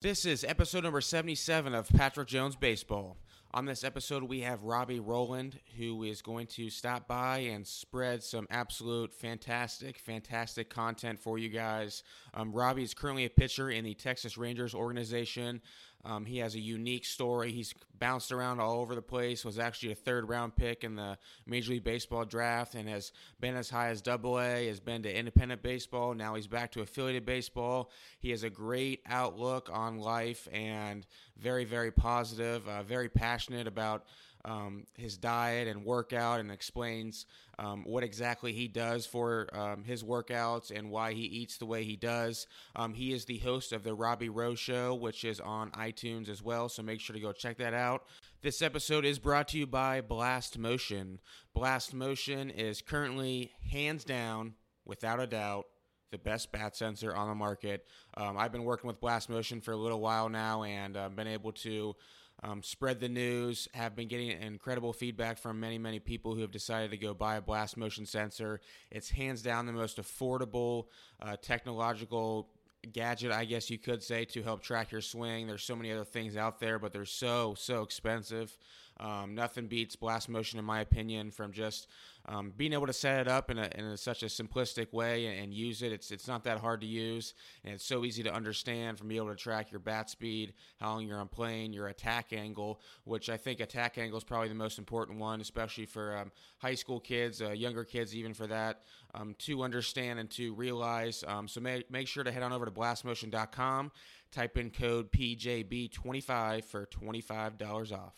[0.00, 3.16] This is episode number 77 of Patrick Jones Baseball.
[3.52, 8.22] On this episode, we have Robbie Rowland, who is going to stop by and spread
[8.22, 12.04] some absolute fantastic, fantastic content for you guys.
[12.32, 15.60] Um, Robbie is currently a pitcher in the Texas Rangers organization.
[16.04, 17.50] Um, he has a unique story.
[17.52, 19.44] He's bounced around all over the place.
[19.44, 23.56] Was actually a third round pick in the Major League Baseball draft, and has been
[23.56, 24.68] as high as Double A.
[24.68, 26.14] Has been to independent baseball.
[26.14, 27.90] Now he's back to affiliated baseball.
[28.20, 31.06] He has a great outlook on life and
[31.36, 32.66] very, very positive.
[32.68, 34.04] Uh, very passionate about
[34.44, 37.26] um, his diet and workout and explains
[37.58, 41.84] um, what exactly he does for um, his workouts and why he eats the way
[41.84, 42.46] he does.
[42.76, 46.42] Um, he is the host of the Robbie Rowe Show, which is on iTunes as
[46.42, 48.04] well, so make sure to go check that out.
[48.42, 51.18] This episode is brought to you by Blast Motion.
[51.54, 55.66] Blast Motion is currently, hands down, without a doubt,
[56.10, 57.84] the best bat sensor on the market.
[58.16, 61.26] Um, I've been working with Blast Motion for a little while now and uh, been
[61.26, 61.94] able to
[62.42, 66.52] um, spread the news, have been getting incredible feedback from many, many people who have
[66.52, 68.60] decided to go buy a blast motion sensor.
[68.90, 70.86] It's hands down the most affordable
[71.20, 72.48] uh, technological
[72.92, 75.46] gadget, I guess you could say, to help track your swing.
[75.46, 78.56] There's so many other things out there, but they're so, so expensive.
[79.00, 81.88] Um, nothing beats blast motion, in my opinion, from just
[82.28, 85.26] um, being able to set it up in, a, in a, such a simplistic way
[85.26, 85.92] and, and, use it.
[85.92, 87.32] It's, it's not that hard to use,
[87.64, 90.90] and it's so easy to understand from being able to track your bat speed, how
[90.90, 94.54] long you're on plane, your attack angle, which I think attack angle is probably the
[94.54, 98.82] most important one, especially for um, high school kids, uh, younger kids, even for that,
[99.14, 101.24] um, to understand and to realize.
[101.26, 103.90] Um, so make, make sure to head on over to blastmotion.com,
[104.32, 108.16] type in code PJB25 for $25 off.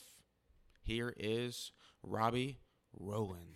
[0.83, 1.71] Here is
[2.03, 2.59] Robbie
[2.99, 3.51] Rowland.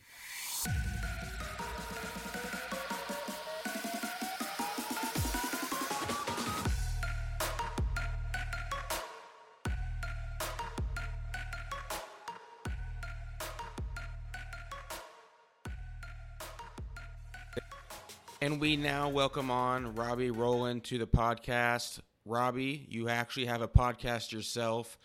[18.44, 22.00] And we now welcome on Robbie Rowland to the podcast.
[22.26, 24.98] Robbie, you actually have a podcast yourself.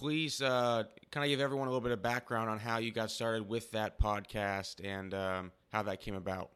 [0.00, 3.10] Please uh, kind of give everyone a little bit of background on how you got
[3.10, 6.48] started with that podcast and um, how that came about.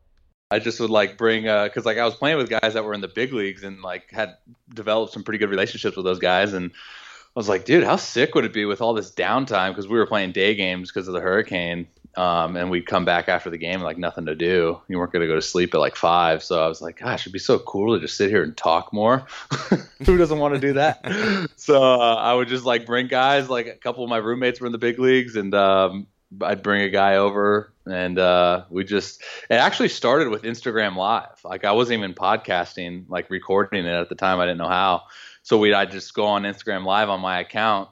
[0.51, 2.95] I just would like bring because uh, like I was playing with guys that were
[2.95, 4.39] in the big leagues and like had
[4.73, 8.35] developed some pretty good relationships with those guys and I was like, dude, how sick
[8.35, 11.13] would it be with all this downtime because we were playing day games because of
[11.13, 14.81] the hurricane um, and we'd come back after the game like nothing to do.
[14.89, 17.23] You weren't going to go to sleep at like five, so I was like, "Gosh,
[17.23, 19.27] it'd be so cool to just sit here and talk more."
[20.07, 21.49] Who doesn't want to do that?
[21.57, 23.49] so uh, I would just like bring guys.
[23.49, 26.07] Like a couple of my roommates were in the big leagues, and um,
[26.41, 29.23] I'd bring a guy over, and uh, we just.
[29.51, 31.41] It actually started with Instagram Live.
[31.45, 34.41] Like I wasn't even podcasting, like recording it at the time.
[34.41, 35.03] I didn't know how.
[35.43, 37.91] So we'd I'd just go on Instagram Live on my account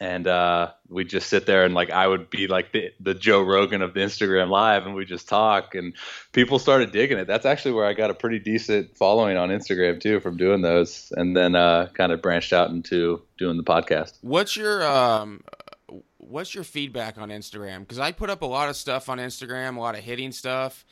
[0.00, 3.42] and uh, we just sit there and like I would be like the, the Joe
[3.42, 5.94] Rogan of the Instagram live and we just talk and
[6.32, 7.26] people started digging it.
[7.26, 11.12] That's actually where I got a pretty decent following on Instagram too from doing those
[11.16, 14.14] and then uh, kind of branched out into doing the podcast.
[14.22, 15.44] What's your um
[16.16, 17.86] what's your feedback on Instagram?
[17.86, 20.86] Cuz I put up a lot of stuff on Instagram, a lot of hitting stuff.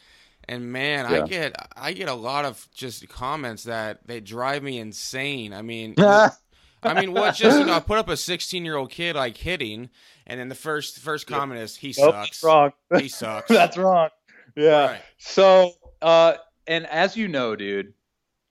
[0.47, 1.23] And man, yeah.
[1.23, 5.55] I get I get a lot of just comments that they drive me insane.
[5.55, 5.95] I mean,
[6.83, 7.35] I mean, what?
[7.35, 9.91] Just you know, put up a 16 year old kid like hitting,
[10.27, 12.43] and then the first first comment is he nope, sucks.
[12.43, 12.73] Wrong.
[12.99, 13.49] He sucks.
[13.49, 14.11] that's wrong.
[14.57, 14.87] Yeah.
[14.87, 15.03] Right.
[15.19, 15.73] So,
[16.03, 16.35] uh,
[16.67, 17.95] and as you know, dude,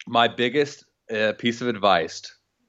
[0.07, 2.21] my biggest uh, piece of advice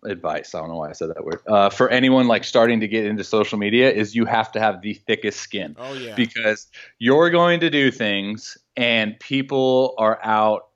[0.04, 2.86] advice i don't know why i said that word uh, for anyone like starting to
[2.86, 6.68] get into social media is you have to have the thickest skin oh yeah because
[7.00, 10.67] you're going to do things and people are out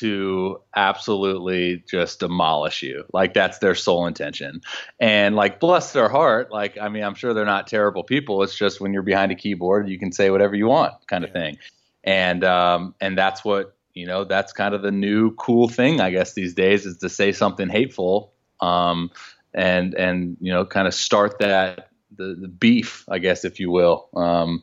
[0.00, 3.04] to absolutely just demolish you.
[3.12, 4.60] Like that's their sole intention.
[5.00, 8.42] And like bless their heart, like I mean, I'm sure they're not terrible people.
[8.42, 11.32] It's just when you're behind a keyboard, you can say whatever you want, kind of
[11.32, 11.58] thing.
[12.04, 14.24] And um, and that's what you know.
[14.24, 17.68] That's kind of the new cool thing, I guess, these days is to say something
[17.68, 18.32] hateful.
[18.60, 19.10] Um,
[19.54, 23.70] and and you know, kind of start that the, the beef, I guess, if you
[23.70, 24.62] will, um,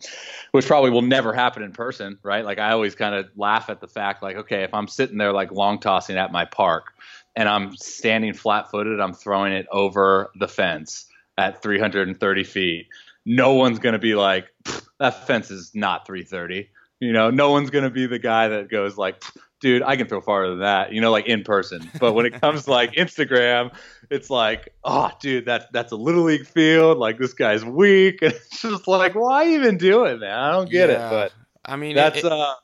[0.51, 2.45] which probably will never happen in person, right?
[2.45, 5.33] Like I always kind of laugh at the fact, like, okay, if I'm sitting there
[5.33, 6.93] like long tossing at my park
[7.35, 11.05] and I'm standing flat footed, I'm throwing it over the fence
[11.37, 12.87] at 330 feet.
[13.25, 14.47] No one's going to be like,
[14.99, 16.69] that fence is not 330.
[16.99, 19.23] You know, no one's going to be the guy that goes like,
[19.63, 21.89] dude, I can throw farther than that, you know, like in person.
[21.97, 23.73] But when it comes to like Instagram,
[24.09, 26.97] it's like, oh, dude, that's that's a little league field.
[26.97, 28.21] Like this guy's weak.
[28.21, 30.37] And it's just like, why even do it, man?
[30.37, 31.07] I don't get yeah.
[31.07, 31.09] it.
[31.09, 31.33] But
[31.65, 32.55] I mean, that's it, uh,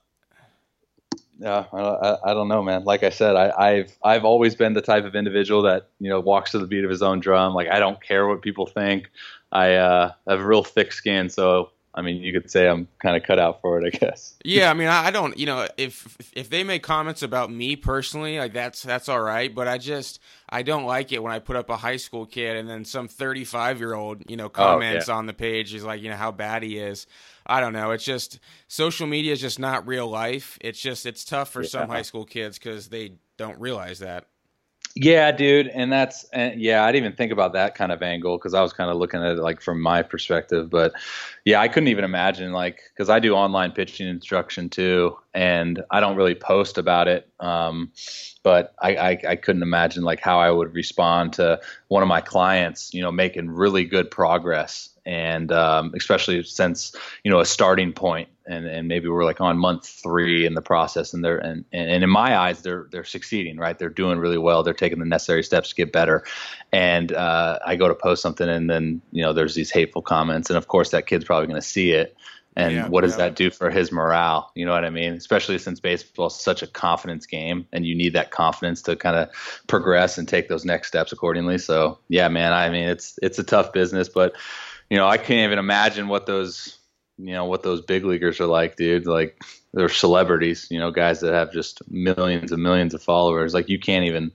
[1.40, 2.84] Yeah, I, I, don't know, man.
[2.84, 6.19] Like I said, I, have I've always been the type of individual that you know
[6.19, 7.54] walks to the beat of his own drum.
[7.54, 9.10] Like I don't care what people think.
[9.54, 13.18] I uh, have a real thick skin, so I mean, you could say I'm kind
[13.18, 14.36] of cut out for it, I guess.
[14.46, 18.40] Yeah, I mean, I don't, you know, if if they make comments about me personally,
[18.40, 21.57] like that's that's all right, but I just I don't like it when I put
[21.57, 25.10] up a high school kid and then some 35 year old, you know, oh, comments
[25.10, 25.18] oh, yeah.
[25.18, 27.06] on the page is like, you know, how bad he is.
[27.46, 27.92] I don't know.
[27.92, 30.57] It's just social media is just not real life.
[30.62, 31.69] It's just it's tough for yeah.
[31.69, 34.28] some high school kids because they don't realize that.
[34.95, 38.38] Yeah, dude, and that's and yeah, I didn't even think about that kind of angle
[38.38, 40.69] because I was kind of looking at it like from my perspective.
[40.69, 40.94] But
[41.45, 46.00] yeah, I couldn't even imagine like because I do online pitching instruction too, and I
[46.00, 47.30] don't really post about it.
[47.39, 47.91] Um,
[48.44, 51.59] but I, I, I couldn't imagine like how I would respond to
[51.89, 57.31] one of my clients, you know, making really good progress and um, especially since you
[57.31, 61.15] know a starting point and, and maybe we're like on month three in the process
[61.15, 63.79] and they're and, and in my eyes they're they're succeeding right?
[63.79, 64.61] They're doing really well.
[64.61, 66.23] They're taking the necessary steps to get better.
[66.71, 70.51] And uh, I go to post something and then you know there's these hateful comments.
[70.51, 72.15] And of course that kid's probably going to see it.
[72.55, 73.29] And yeah, what does yeah.
[73.29, 74.51] that do for his morale?
[74.53, 75.13] You know what i mean?
[75.13, 79.15] Especially since baseball is such a confidence game and you need that confidence to kind
[79.15, 79.29] of
[79.65, 81.57] progress and take those next steps accordingly.
[81.57, 84.35] So yeah man i mean it's it's a tough business but
[84.89, 86.77] you know, I can't even imagine what those,
[87.18, 89.06] you know, what those big leaguers are like, dude.
[89.06, 89.41] Like
[89.74, 93.53] they're celebrities, you know, guys that have just millions and millions of followers.
[93.53, 94.31] Like you can't even,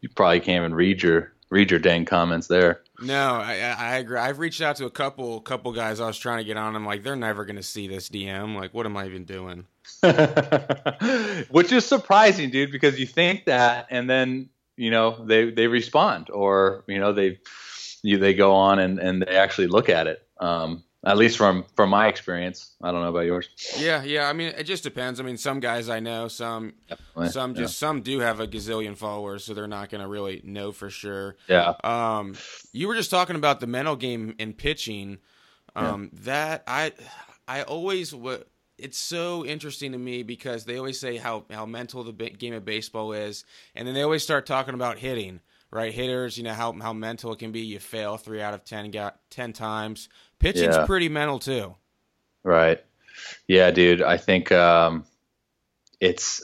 [0.00, 2.82] you probably can't even read your read your dang comments there.
[3.00, 4.18] No, I, I agree.
[4.18, 6.74] I've reached out to a couple couple guys I was trying to get on.
[6.74, 8.56] I'm like, they're never going to see this DM.
[8.56, 9.66] Like, what am I even doing?
[11.50, 16.30] Which is surprising, dude, because you think that, and then you know they they respond,
[16.30, 17.38] or you know they
[18.06, 20.22] you, they go on and, and they actually look at it.
[20.38, 22.74] Um, at least from from my experience.
[22.82, 23.48] I don't know about yours.
[23.78, 24.28] Yeah, yeah.
[24.28, 25.20] I mean, it just depends.
[25.20, 27.28] I mean, some guys I know, some Definitely.
[27.28, 27.88] some just yeah.
[27.88, 31.36] some do have a gazillion followers, so they're not going to really know for sure.
[31.48, 31.74] Yeah.
[31.84, 32.34] Um,
[32.72, 35.18] you were just talking about the mental game in pitching.
[35.76, 36.20] Um, yeah.
[36.24, 36.92] that I
[37.46, 42.02] I always what it's so interesting to me because they always say how how mental
[42.02, 43.44] the game of baseball is,
[43.76, 45.40] and then they always start talking about hitting
[45.76, 45.92] right?
[45.92, 47.60] Hitters, you know how how mental it can be.
[47.60, 50.08] You fail three out of ten got ten times.
[50.38, 50.86] Pitching's yeah.
[50.86, 51.74] pretty mental too.
[52.42, 52.82] Right.
[53.46, 54.02] Yeah, dude.
[54.02, 55.04] I think um,
[56.00, 56.42] it's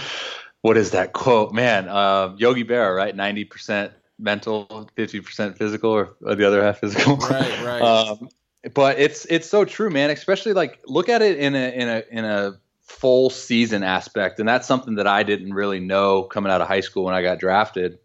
[0.62, 1.88] what is that quote, man?
[1.88, 3.14] Uh, Yogi Berra, right?
[3.14, 7.16] Ninety percent mental, fifty percent physical, or, or, the other half physical.
[7.16, 7.82] Right, right.
[8.08, 8.28] um,
[8.72, 10.10] but it's it's so true, man.
[10.10, 14.48] Especially like look at it in a in a in a full season aspect, and
[14.48, 17.38] that's something that I didn't really know coming out of high school when I got
[17.38, 17.98] drafted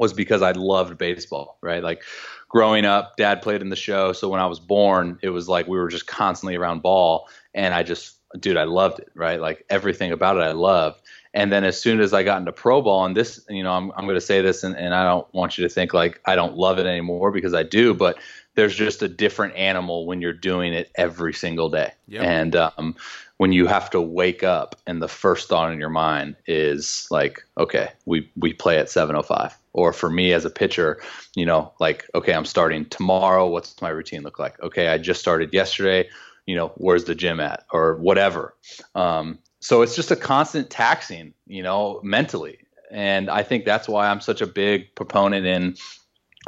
[0.00, 1.82] was because I loved baseball, right?
[1.82, 2.02] Like
[2.48, 4.14] growing up, dad played in the show.
[4.14, 7.28] So when I was born, it was like we were just constantly around ball.
[7.54, 9.38] And I just, dude, I loved it, right?
[9.38, 11.02] Like everything about it, I loved.
[11.34, 13.92] And then as soon as I got into pro ball, and this, you know, I'm,
[13.92, 16.34] I'm going to say this, and, and I don't want you to think like I
[16.34, 18.18] don't love it anymore because I do, but
[18.54, 21.92] there's just a different animal when you're doing it every single day.
[22.08, 22.22] Yep.
[22.22, 22.96] And um,
[23.36, 27.46] when you have to wake up and the first thought in your mind is like,
[27.58, 31.00] okay, we, we play at 705 or for me as a pitcher,
[31.36, 33.48] you know, like, okay, I'm starting tomorrow.
[33.48, 34.60] What's my routine look like?
[34.62, 36.08] Okay, I just started yesterday.
[36.46, 38.56] You know, where's the gym at or whatever.
[38.94, 42.58] Um, so it's just a constant taxing, you know, mentally.
[42.90, 45.76] And I think that's why I'm such a big proponent in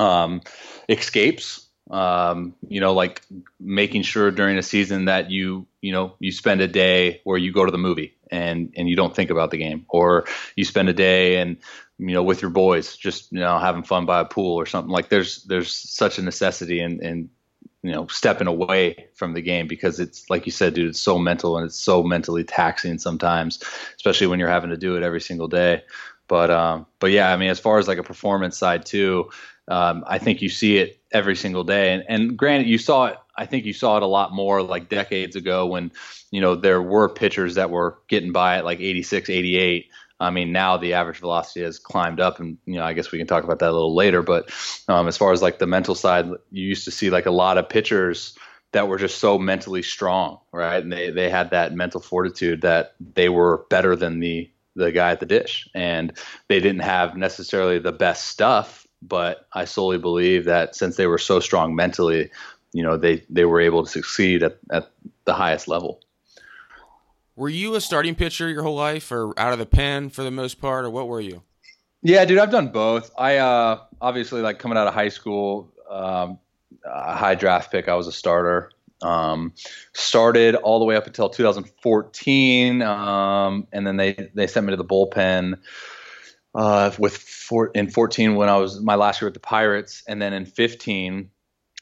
[0.05, 0.41] um,
[0.89, 1.69] escapes.
[1.91, 3.23] Um, you know, like
[3.61, 7.53] making sure during a season that you, you know, you spend a day where you
[7.53, 10.89] go to the movie and and you don't think about the game, or you spend
[10.89, 11.59] a day and
[11.99, 14.91] you know, with your boys, just you know, having fun by a pool or something.
[14.91, 17.31] Like there's there's such a necessity in, in
[17.83, 21.19] you know stepping away from the game because it's like you said, dude, it's so
[21.19, 23.63] mental and it's so mentally taxing sometimes,
[23.97, 25.83] especially when you're having to do it every single day.
[26.27, 29.31] But um, but yeah, I mean, as far as like a performance side too,
[29.69, 31.95] um, I think you see it every single day.
[31.95, 33.17] And, and granted, you saw it.
[33.37, 35.93] I think you saw it a lot more like decades ago when
[36.31, 39.87] you know there were pitchers that were getting by at like 86, 88
[40.23, 43.19] I mean, now the average velocity has climbed up, and you know, I guess we
[43.19, 44.23] can talk about that a little later.
[44.23, 44.51] But
[44.89, 47.59] um, as far as like the mental side, you used to see like a lot
[47.59, 48.39] of pitchers
[48.71, 50.83] that were just so mentally strong, right?
[50.83, 55.11] And they they had that mental fortitude that they were better than the the guy
[55.11, 56.17] at the dish, and
[56.49, 58.82] they didn't have necessarily the best stuff.
[59.03, 62.31] But I solely believe that since they were so strong mentally,
[62.73, 64.91] you know, they they were able to succeed at at
[65.25, 66.01] the highest level.
[67.35, 70.31] Were you a starting pitcher your whole life, or out of the pen for the
[70.31, 71.43] most part, or what were you?
[72.03, 73.11] Yeah, dude, I've done both.
[73.17, 76.39] I uh, obviously like coming out of high school, um,
[76.85, 77.89] a high draft pick.
[77.89, 78.71] I was a starter.
[79.03, 79.53] Um,
[79.95, 84.77] started all the way up until 2014, um, and then they they sent me to
[84.77, 85.59] the bullpen
[86.55, 90.21] uh, with four, in 14 when I was my last year with the Pirates, and
[90.21, 91.31] then in 15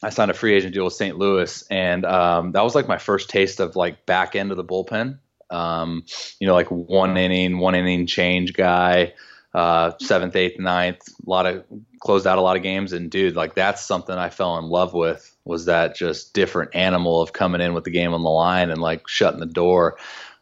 [0.03, 1.19] I signed a free agent deal with St.
[1.19, 4.65] Louis, and um, that was like my first taste of like back end of the
[4.65, 5.19] bullpen.
[5.51, 6.05] Um,
[6.39, 9.13] you know, like one inning, one inning change guy,
[9.53, 11.65] uh, seventh, eighth, ninth, a lot of
[12.01, 14.95] closed out a lot of games, and dude, like that's something I fell in love
[14.95, 15.37] with.
[15.45, 18.81] Was that just different animal of coming in with the game on the line and
[18.81, 19.99] like shutting the door.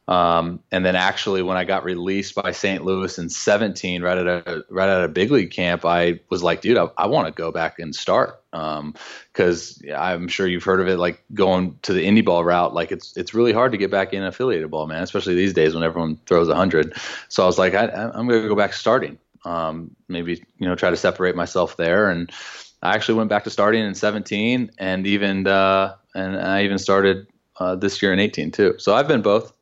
[0.08, 2.82] Um, and then actually, when I got released by St.
[2.82, 6.62] Louis in 17, right at a right at a big league camp, I was like,
[6.62, 10.80] dude, I, I want to go back and start because um, I'm sure you've heard
[10.80, 12.72] of it, like going to the indie ball route.
[12.72, 15.74] Like it's it's really hard to get back in affiliated ball, man, especially these days
[15.74, 16.94] when everyone throws hundred.
[17.28, 17.84] So I was like, I,
[18.14, 19.18] am going to go back starting.
[19.44, 22.32] Um, maybe you know try to separate myself there and.
[22.80, 27.26] I actually went back to starting in 17 and even uh, and I even started
[27.58, 28.76] uh, this year in 18 too.
[28.78, 29.52] So I've been both.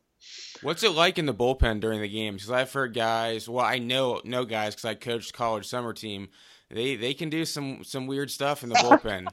[0.61, 2.43] What's it like in the bullpen during the games?
[2.43, 3.47] Because I've heard guys.
[3.47, 6.29] Well, I know no guys because I coached college summer team.
[6.69, 9.27] They they can do some some weird stuff in the bullpen.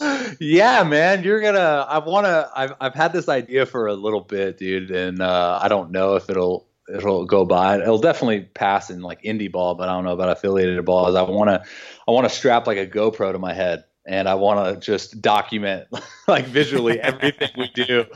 [0.40, 1.86] yeah, man, you're gonna.
[1.88, 2.50] I want to.
[2.54, 6.16] I've I've had this idea for a little bit, dude, and uh, I don't know
[6.16, 7.80] if it'll it'll go by.
[7.80, 11.14] It'll definitely pass in like indie ball, but I don't know about affiliated balls.
[11.14, 11.62] I want to
[12.06, 15.20] I want to strap like a GoPro to my head and I want to just
[15.20, 15.86] document
[16.28, 18.06] like visually everything we do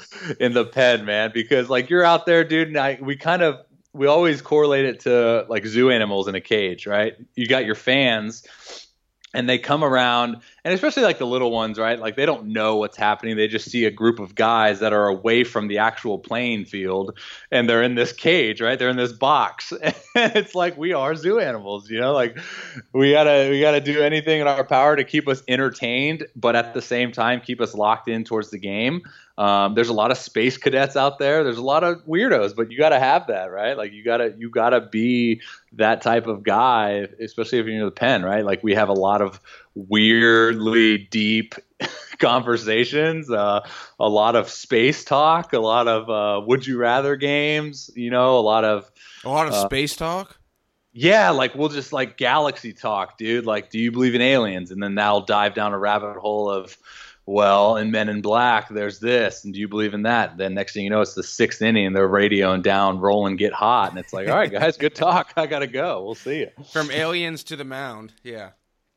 [0.41, 1.31] in the pen, man.
[1.33, 3.61] Because like you're out there, dude, and I we kind of
[3.93, 7.15] we always correlate it to like zoo animals in a cage, right?
[7.37, 8.47] You got your fans
[9.35, 11.99] and they come around and especially like the little ones right?
[11.99, 13.37] Like they don't know what's happening.
[13.37, 17.19] They just see a group of guys that are away from the actual playing field
[17.51, 18.79] and they're in this cage right?
[18.79, 19.73] They're in this box.
[20.15, 22.13] And it's like we are zoo animals you know?
[22.13, 22.37] Like
[22.93, 26.75] we gotta we gotta do anything in our power to keep us entertained but at
[26.75, 29.01] the same time keep us locked in towards the game
[29.39, 31.45] um, there's a lot of space cadets out there.
[31.45, 33.77] There's a lot of weirdos, but you got to have that, right?
[33.77, 35.41] Like you gotta you gotta be
[35.73, 38.45] that type of guy, especially if you're in the pen, right?
[38.45, 39.41] Like we have a lot of
[39.75, 41.55] weirdly deep
[42.19, 43.67] conversations, uh,
[43.99, 48.39] a lot of space talk, a lot of uh, would you rather games, you know,
[48.39, 48.91] a lot of
[49.25, 50.39] a lot of uh, space talk.
[50.95, 53.47] Yeah, like we'll just like galaxy talk, dude.
[53.47, 54.71] Like, do you believe in aliens?
[54.71, 56.77] And then that'll dive down a rabbit hole of
[57.27, 60.37] well, in Men in Black, there's this, and do you believe in that?
[60.37, 63.91] Then next thing you know, it's the sixth inning, they're radioing down, Rowland, get hot,
[63.91, 65.33] and it's like, all right, guys, good talk.
[65.37, 66.05] I gotta go.
[66.05, 66.51] We'll see you.
[66.73, 68.51] From aliens to the mound, yeah.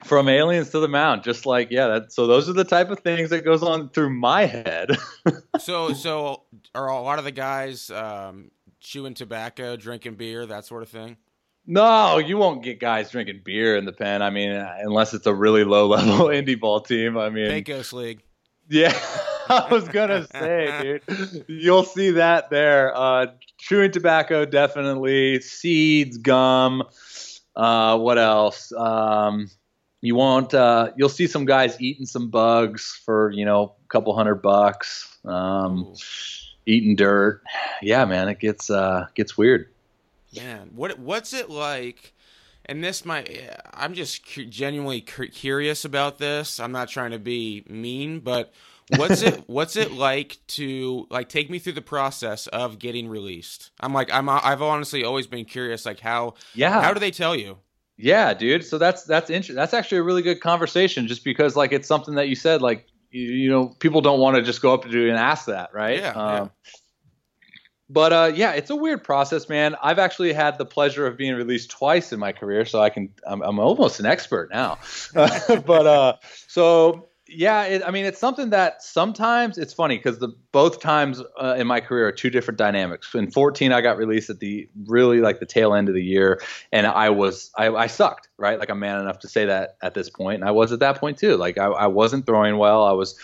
[0.03, 1.88] From aliens to the mound, just like yeah.
[1.88, 4.89] That, so those are the type of things that goes on through my head.
[5.60, 10.84] so so are a lot of the guys um, chewing tobacco, drinking beer, that sort
[10.84, 11.17] of thing?
[11.68, 14.22] No, you won't get guys drinking beer in the pen.
[14.22, 17.18] I mean, unless it's a really low level indie ball team.
[17.18, 18.22] I mean, Pecos League.
[18.70, 18.98] Yeah,
[19.50, 22.96] I was gonna say, dude, you'll see that there.
[22.96, 25.42] Uh, chewing tobacco, definitely.
[25.42, 26.84] Seeds, gum.
[27.56, 28.72] Uh, what else?
[28.74, 29.50] Um,
[30.02, 30.54] you won't.
[30.54, 35.18] Uh, you'll see some guys eating some bugs for you know a couple hundred bucks.
[35.26, 35.94] Um,
[36.66, 37.42] eating dirt.
[37.82, 39.70] Yeah, man, it gets uh, gets weird.
[40.36, 42.13] Man, what what's it like?
[42.65, 43.39] And this might
[43.74, 46.60] I'm just cu- genuinely cu- curious about this.
[46.60, 48.54] I'm not trying to be mean, but
[48.88, 53.72] what's it what's it like to like take me through the process of getting released?
[53.80, 57.36] I'm like I'm I've honestly always been curious like how yeah how do they tell
[57.36, 57.60] you?
[57.98, 58.65] Yeah, dude.
[58.65, 59.56] So that's that's interesting.
[59.56, 62.88] That's actually a really good conversation, just because like it's something that you said like
[63.12, 65.74] you, you know people don't want to just go up to you and ask that,
[65.74, 66.01] right?
[66.01, 66.12] Yeah.
[66.12, 66.48] Um, yeah
[67.89, 69.75] but uh, yeah, it's a weird process, man.
[69.82, 73.10] I've actually had the pleasure of being released twice in my career, so I can
[73.27, 74.80] I'm, I'm almost an expert now.
[75.13, 76.15] but uh,
[76.48, 81.22] so yeah, it, I mean, it's something that sometimes it's funny because the both times
[81.39, 83.13] uh, in my career are two different dynamics.
[83.15, 86.42] In 14, I got released at the really like the tail end of the year,
[86.72, 88.60] and I was I, I sucked, right?
[88.60, 91.00] Like I'm man enough to say that at this point, and I was at that
[91.00, 91.36] point too.
[91.36, 92.84] Like I, I wasn't throwing well.
[92.84, 93.15] I was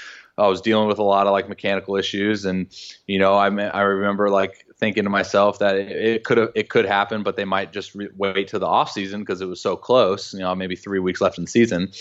[0.42, 2.68] I was dealing with a lot of like mechanical issues, and
[3.08, 7.24] you know, I I remember like thinking to myself that it could it could happen,
[7.24, 10.34] but they might just re- wait to the off season because it was so close.
[10.34, 11.92] You know, maybe three weeks left in the season.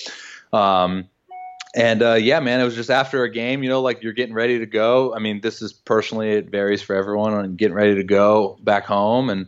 [0.52, 1.08] Um,
[1.74, 4.34] and uh, yeah, man, it was just after a game, you know, like you're getting
[4.34, 5.14] ready to go.
[5.14, 7.32] I mean, this is personally it varies for everyone.
[7.34, 9.46] And getting ready to go back home, and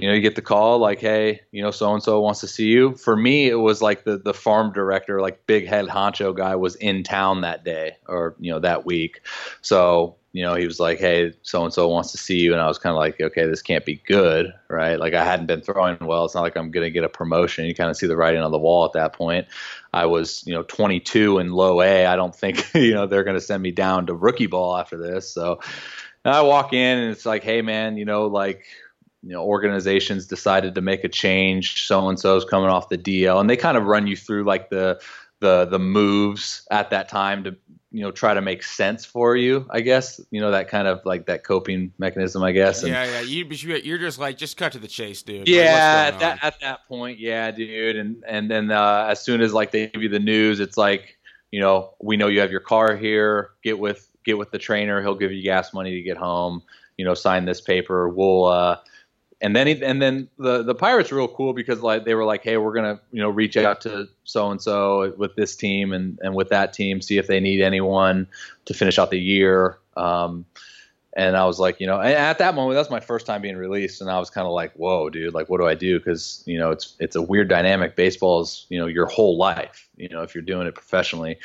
[0.00, 2.48] you know, you get the call like, hey, you know, so and so wants to
[2.48, 2.94] see you.
[2.96, 6.74] For me, it was like the the farm director, like big head honcho guy, was
[6.76, 9.20] in town that day or you know that week.
[9.60, 12.62] So you know, he was like, "Hey, so and so wants to see you," and
[12.62, 15.60] I was kind of like, "Okay, this can't be good, right?" Like I hadn't been
[15.60, 16.24] throwing well.
[16.24, 17.66] It's not like I'm gonna get a promotion.
[17.66, 19.48] You kind of see the writing on the wall at that point.
[19.92, 22.06] I was, you know, 22 in low A.
[22.06, 25.28] I don't think, you know, they're gonna send me down to rookie ball after this.
[25.32, 25.60] So
[26.24, 28.66] I walk in and it's like, "Hey, man, you know, like."
[29.22, 31.86] You know, organizations decided to make a change.
[31.86, 34.70] So and so's coming off the DL, and they kind of run you through like
[34.70, 35.00] the
[35.40, 37.56] the the moves at that time to
[37.92, 40.20] you know try to make sense for you i guess.
[40.30, 42.82] You know that kind of like that coping mechanism i guess.
[42.82, 43.20] And, yeah yeah.
[43.22, 45.48] You, you're just like just cut to the chase dude.
[45.48, 47.96] Yeah like, at, that, at that point yeah dude.
[47.96, 51.18] And and then uh, as soon as like they give you the news it's like
[51.50, 53.50] you know we know you have your car here.
[53.64, 55.02] Get with get with the trainer.
[55.02, 56.62] He'll give you gas money to get home.
[56.96, 58.08] You know sign this paper.
[58.08, 58.76] We'll uh
[59.42, 62.24] and then he, and then the the Pirates were real cool because like they were
[62.24, 65.92] like, hey, we're gonna you know reach out to so and so with this team
[65.92, 68.26] and and with that team, see if they need anyone
[68.66, 69.78] to finish out the year.
[69.96, 70.44] Um,
[71.14, 74.00] and I was like, you know, at that moment, that's my first time being released,
[74.00, 75.98] and I was kind of like, whoa, dude, like, what do I do?
[75.98, 77.96] Because you know, it's it's a weird dynamic.
[77.96, 81.38] Baseball is you know your whole life, you know, if you're doing it professionally,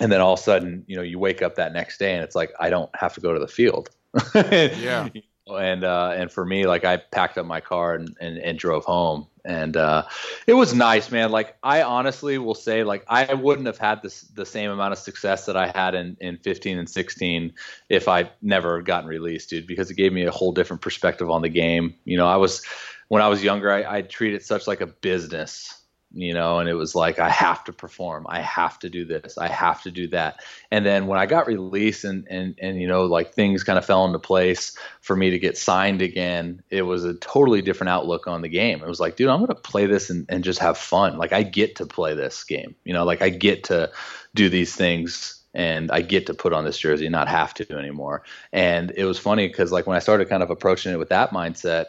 [0.00, 2.24] and then all of a sudden, you know, you wake up that next day and
[2.24, 3.90] it's like, I don't have to go to the field.
[4.34, 5.08] yeah
[5.46, 8.84] and uh, and for me, like I packed up my car and, and, and drove
[8.84, 10.04] home, and uh,
[10.46, 11.30] it was nice, man.
[11.30, 14.98] Like I honestly will say, like I wouldn't have had this the same amount of
[14.98, 17.52] success that I had in in 15 and 16
[17.88, 21.42] if I never gotten released, dude, because it gave me a whole different perspective on
[21.42, 21.94] the game.
[22.04, 22.62] You know, I was
[23.08, 25.83] when I was younger, I, I treated such like a business
[26.14, 29.36] you know, and it was like I have to perform, I have to do this,
[29.36, 30.40] I have to do that.
[30.70, 33.84] And then when I got released and and and you know, like things kind of
[33.84, 38.26] fell into place for me to get signed again, it was a totally different outlook
[38.26, 38.82] on the game.
[38.82, 41.18] It was like, dude, I'm gonna play this and, and just have fun.
[41.18, 43.90] Like I get to play this game, you know, like I get to
[44.34, 47.78] do these things and I get to put on this jersey and not have to
[47.78, 48.22] anymore.
[48.52, 51.30] And it was funny because like when I started kind of approaching it with that
[51.30, 51.86] mindset,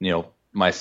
[0.00, 0.72] you know, my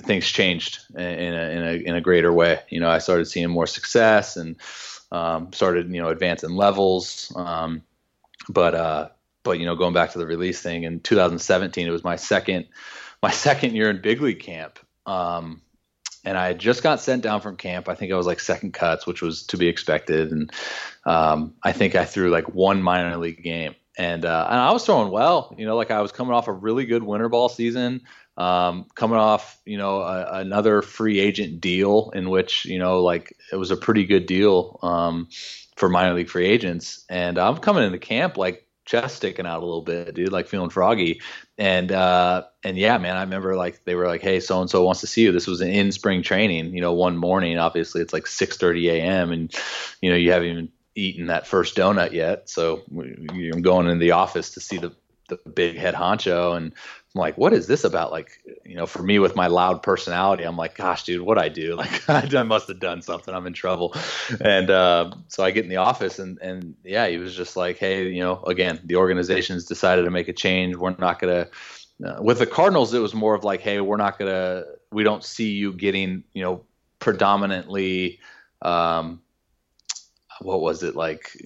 [0.00, 2.60] things changed in a, in a in a greater way.
[2.68, 4.56] You know, I started seeing more success and
[5.12, 7.32] um, started you know advancing levels.
[7.36, 7.82] Um,
[8.48, 9.08] but uh,
[9.42, 12.66] but you know, going back to the release thing in 2017, it was my second
[13.22, 14.78] my second year in big league camp.
[15.06, 15.60] Um,
[16.24, 17.88] and I just got sent down from camp.
[17.88, 20.32] I think I was like second cuts, which was to be expected.
[20.32, 20.50] And
[21.04, 24.84] um, I think I threw like one minor league game, and uh, and I was
[24.84, 25.54] throwing well.
[25.58, 28.02] You know, like I was coming off a really good winter ball season
[28.36, 33.36] um, coming off you know a, another free agent deal in which you know like
[33.52, 35.28] it was a pretty good deal um,
[35.76, 37.04] for minor league free agents.
[37.08, 40.70] And i'm coming into camp like chest sticking out a little bit dude like feeling
[40.70, 41.20] froggy.
[41.56, 44.84] And uh and yeah man i remember like they were like hey so and so
[44.84, 45.32] wants to see you.
[45.32, 47.58] This was an in spring training you know one morning.
[47.58, 49.30] Obviously it's like 6:30 a.m.
[49.32, 49.54] and
[50.00, 52.48] you know you haven't even eaten that first donut yet.
[52.48, 52.82] So
[53.32, 54.92] you're going in the office to see the
[55.28, 56.72] the big head honcho and
[57.14, 58.10] I'm like, what is this about?
[58.10, 61.48] Like, you know, for me with my loud personality, I'm like, gosh, dude, what I
[61.48, 61.76] do?
[62.08, 63.32] Like, I must have done something.
[63.32, 63.94] I'm in trouble.
[64.40, 67.78] And uh, so I get in the office, and and yeah, he was just like,
[67.78, 70.76] hey, you know, again, the organization's decided to make a change.
[70.76, 71.48] We're not gonna.
[72.04, 74.64] Uh, with the Cardinals, it was more of like, hey, we're not gonna.
[74.90, 76.64] We don't see you getting, you know,
[76.98, 78.18] predominantly.
[78.62, 79.20] Um,
[80.40, 81.36] what was it like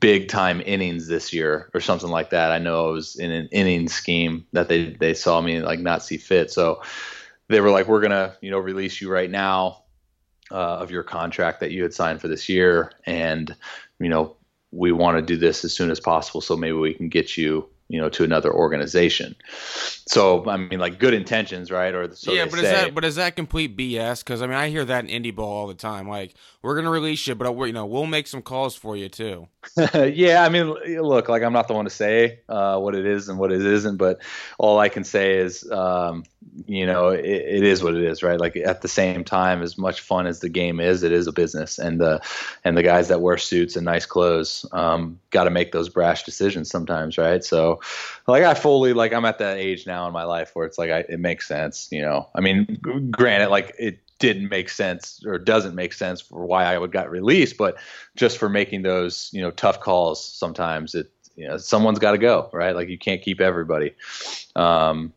[0.00, 2.50] big time innings this year or something like that.
[2.50, 6.02] I know I was in an inning scheme that they they saw me like not
[6.02, 6.50] see fit.
[6.50, 6.82] So
[7.48, 9.84] they were like, we're gonna you know release you right now
[10.50, 13.54] uh, of your contract that you had signed for this year, and
[13.98, 14.36] you know
[14.70, 16.40] we want to do this as soon as possible.
[16.40, 19.34] So maybe we can get you you know to another organization
[20.06, 22.58] so i mean like good intentions right or so yeah but say.
[22.58, 25.34] is that but is that complete bs because i mean i hear that in indie
[25.34, 28.42] ball all the time like we're gonna release you but you know we'll make some
[28.42, 29.48] calls for you too.
[29.94, 33.28] Yeah i mean look like i'm not the one to say uh, what it is
[33.28, 34.20] and what it isn't but
[34.58, 36.24] all i can say is um,
[36.66, 38.40] you know it, it is what it is right?
[38.40, 41.32] Like at the same time as much fun as the game is it is a
[41.32, 42.20] business and the
[42.64, 46.24] and the guys that wear suits and nice clothes um, got to make those brash
[46.24, 47.44] decisions sometimes right?
[47.44, 47.80] So
[48.26, 50.90] like i fully like i'm at that age now in my life where it's like
[50.90, 52.28] I, it makes sense you know?
[52.34, 52.78] I mean
[53.10, 57.10] granted like it didn't make sense or doesn't make sense for why i would got
[57.10, 57.76] released but
[58.16, 62.18] just for making those you know tough calls sometimes it you know someone's got to
[62.18, 63.94] go right like you can't keep everybody
[64.56, 65.12] um,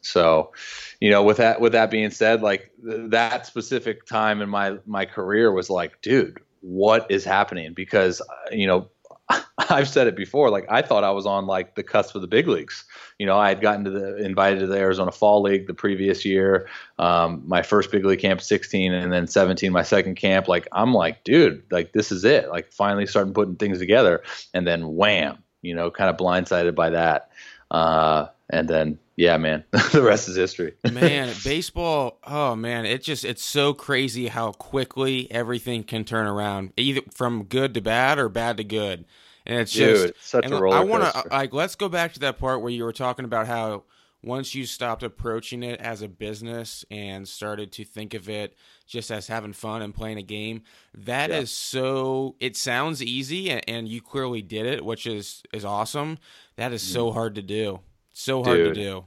[0.00, 0.52] so,
[1.00, 4.78] you know, with that with that being said, like th- that specific time in my
[4.86, 7.74] my career was like, dude, what is happening?
[7.74, 8.88] Because uh, you know,
[9.70, 10.50] I've said it before.
[10.50, 12.84] Like I thought I was on like the cusp of the big leagues.
[13.18, 16.24] You know, I had gotten to the invited to the Arizona Fall League the previous
[16.24, 16.68] year.
[16.98, 20.48] Um, my first big league camp, 16, and then 17, my second camp.
[20.48, 22.48] Like I'm like, dude, like this is it.
[22.50, 26.90] Like finally starting putting things together, and then wham, you know, kind of blindsided by
[26.90, 27.30] that.
[27.70, 30.74] Uh, and then, yeah, man, the rest is history.
[30.92, 36.72] man, baseball, oh man, it just it's so crazy how quickly everything can turn around,
[36.76, 39.04] either from good to bad or bad to good.
[39.46, 42.14] And it's Dude, just it's such a roller I want to like let's go back
[42.14, 43.84] to that part where you were talking about how
[44.22, 49.10] once you stopped approaching it as a business and started to think of it just
[49.10, 50.62] as having fun and playing a game,
[50.94, 51.80] that is Yeah.
[51.80, 52.36] so.
[52.40, 56.18] It sounds easy, and, and you clearly did it, which is is awesome.
[56.56, 57.14] That is so mm-hmm.
[57.14, 57.80] hard to do.
[58.14, 58.56] So hard.
[58.56, 58.74] Dude.
[58.74, 59.04] to do.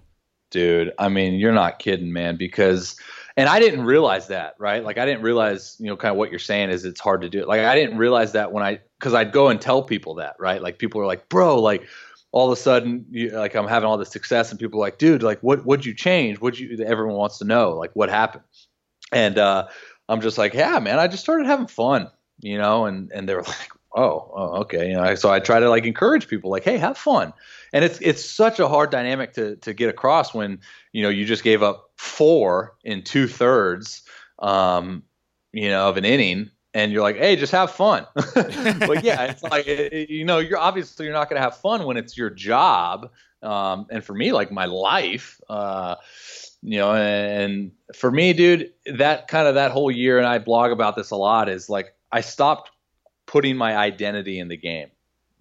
[0.52, 2.96] dude i mean you're not kidding man because
[3.38, 6.30] and i didn't realize that right like i didn't realize you know kind of what
[6.30, 9.13] you're saying is it's hard to do like i didn't realize that when i because
[9.13, 11.88] i'd go and tell people that right like people are like bro like
[12.34, 14.98] all of a sudden you, like i'm having all this success and people are like
[14.98, 18.43] dude like what what'd you change what'd you everyone wants to know like what happened
[19.13, 19.65] and uh
[20.10, 22.10] i'm just like yeah man i just started having fun
[22.41, 25.60] you know and and they were like oh, oh okay you know so i try
[25.60, 27.34] to like encourage people like hey have fun
[27.73, 30.60] and it's it's such a hard dynamic to to get across when
[30.93, 34.03] you know you just gave up four in two thirds
[34.39, 35.03] um
[35.51, 38.06] you know of an inning and you're like hey just have fun.
[38.15, 41.86] But yeah it's like it, you know you're obviously you're not going to have fun
[41.86, 43.10] when it's your job
[43.43, 45.95] um and for me like my life uh
[46.63, 50.71] you know and for me dude that kind of that whole year and i blog
[50.71, 52.71] about this a lot is like i stopped
[53.27, 54.89] putting my identity in the game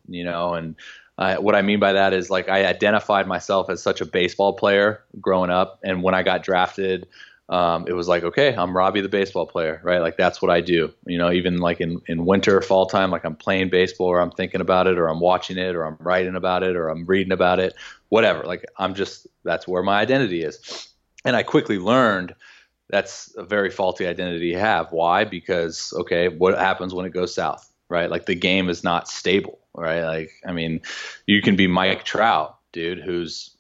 [0.08, 0.76] you know and
[1.18, 4.52] uh, what I mean by that is like I identified myself as such a baseball
[4.52, 7.08] player growing up, and when I got drafted,
[7.48, 10.00] um, it was like, okay, I'm Robbie the baseball player, right?
[10.00, 10.92] Like that's what I do.
[11.06, 14.32] You know, even like in in winter, fall time, like I'm playing baseball, or I'm
[14.32, 17.32] thinking about it, or I'm watching it, or I'm writing about it, or I'm reading
[17.32, 17.74] about it,
[18.08, 18.42] whatever.
[18.44, 20.88] Like I'm just that's where my identity is,
[21.24, 22.34] and I quickly learned
[22.90, 24.90] that's a very faulty identity to have.
[24.90, 25.24] Why?
[25.24, 27.70] Because okay, what happens when it goes south?
[27.88, 28.10] Right?
[28.10, 30.02] Like the game is not stable, right?
[30.02, 30.80] Like I mean,
[31.26, 33.50] you can be Mike Trout, dude, who's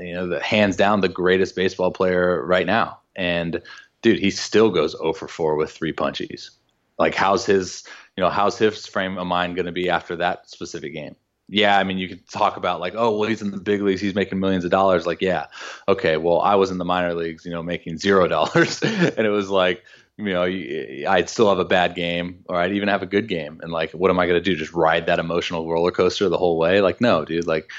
[0.00, 3.62] you know the hands down the greatest baseball player right now, and
[4.02, 6.50] dude, he still goes 0 for 4 with three punchies.
[6.98, 7.84] Like how's his
[8.16, 11.16] you know how's his frame of mind going to be after that specific game?
[11.48, 14.00] Yeah, I mean, you could talk about like, oh, well, he's in the big leagues,
[14.00, 15.06] he's making millions of dollars.
[15.06, 15.46] Like, yeah,
[15.86, 19.30] okay, well, I was in the minor leagues, you know, making zero dollars, and it
[19.30, 19.84] was like,
[20.18, 23.60] you know, I'd still have a bad game, or I'd even have a good game,
[23.62, 24.56] and like, what am I going to do?
[24.56, 26.80] Just ride that emotional roller coaster the whole way?
[26.80, 27.70] Like, no, dude, like.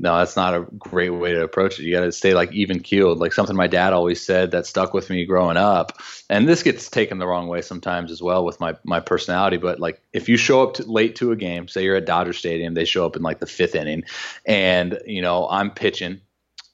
[0.00, 1.82] No, that's not a great way to approach it.
[1.82, 3.18] You got to stay like even keeled.
[3.18, 6.00] Like something my dad always said that stuck with me growing up.
[6.30, 9.56] And this gets taken the wrong way sometimes as well with my my personality.
[9.56, 12.32] But like if you show up to, late to a game, say you're at Dodger
[12.32, 14.04] Stadium, they show up in like the fifth inning,
[14.46, 16.20] and you know I'm pitching,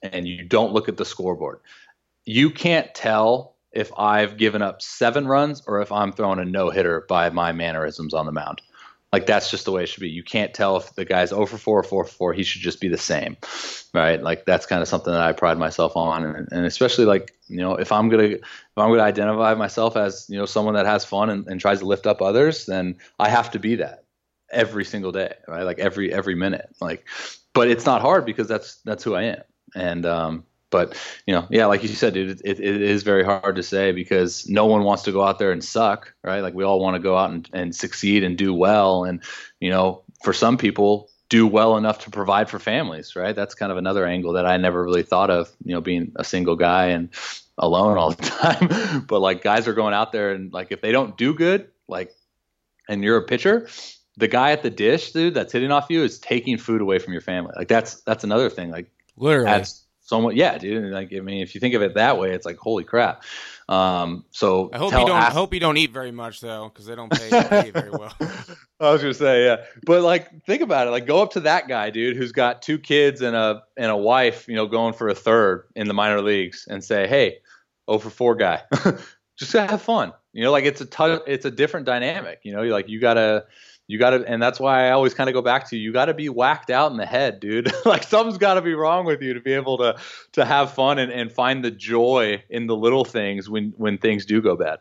[0.03, 1.61] and you don't look at the scoreboard,
[2.27, 6.71] you can't tell if I've given up seven runs or if I'm throwing a no
[6.71, 8.63] hitter by my mannerisms on the mound.
[9.13, 10.09] Like that's just the way it should be.
[10.09, 12.33] You can't tell if the guy's 0 for 4 or 4 for 4.
[12.33, 13.37] He should just be the same,
[13.93, 14.21] right?
[14.21, 17.59] Like that's kind of something that I pride myself on, and, and especially like you
[17.59, 18.43] know if I'm gonna if
[18.77, 21.85] I'm gonna identify myself as you know someone that has fun and, and tries to
[21.85, 24.05] lift up others, then I have to be that
[24.51, 25.63] every single day, right?
[25.63, 26.75] Like every every minute.
[26.81, 27.07] Like,
[27.53, 29.43] but it's not hard because that's that's who I am,
[29.77, 33.55] and um, but you know, yeah, like you said, dude, it, it is very hard
[33.55, 36.41] to say because no one wants to go out there and suck, right?
[36.41, 39.23] Like we all want to go out and, and succeed and do well, and
[39.61, 43.37] you know, for some people, do well enough to provide for families, right?
[43.37, 46.25] That's kind of another angle that I never really thought of, you know, being a
[46.25, 47.09] single guy and
[47.57, 49.05] alone all the time.
[49.07, 52.13] but like guys are going out there and like if they don't do good, like,
[52.89, 53.69] and you're a pitcher,
[54.17, 57.13] the guy at the dish, dude, that's hitting off you is taking food away from
[57.13, 57.53] your family.
[57.55, 58.73] Like that's that's another thing.
[58.73, 59.45] Like Literally.
[59.45, 62.47] that's somewhat yeah dude like i mean if you think of it that way it's
[62.47, 63.25] like holy crap
[63.69, 65.11] um so I hope you don't.
[65.11, 68.13] Ast- hope you don't eat very much though, because they don't pay, pay very well.
[68.81, 70.91] I was gonna say, yeah, but like, think about it.
[70.91, 73.97] Like, go up to that guy, dude, who's got two kids and a and a
[73.97, 77.39] wife, you know, going for a third in the minor leagues, and say, hey,
[77.89, 78.61] oh for four guy,
[79.39, 80.13] just have fun.
[80.35, 82.41] You know, like it's a t- it's a different dynamic.
[82.43, 83.47] You know, like you gotta
[83.87, 86.15] you gotta, and that's why I always kind of go back to you you gotta
[86.15, 87.71] be whacked out in the head, dude.
[87.85, 89.97] like something's gotta be wrong with you to be able to
[90.33, 94.25] to have fun and, and find the joy in the little things when when things
[94.25, 94.79] do go bad.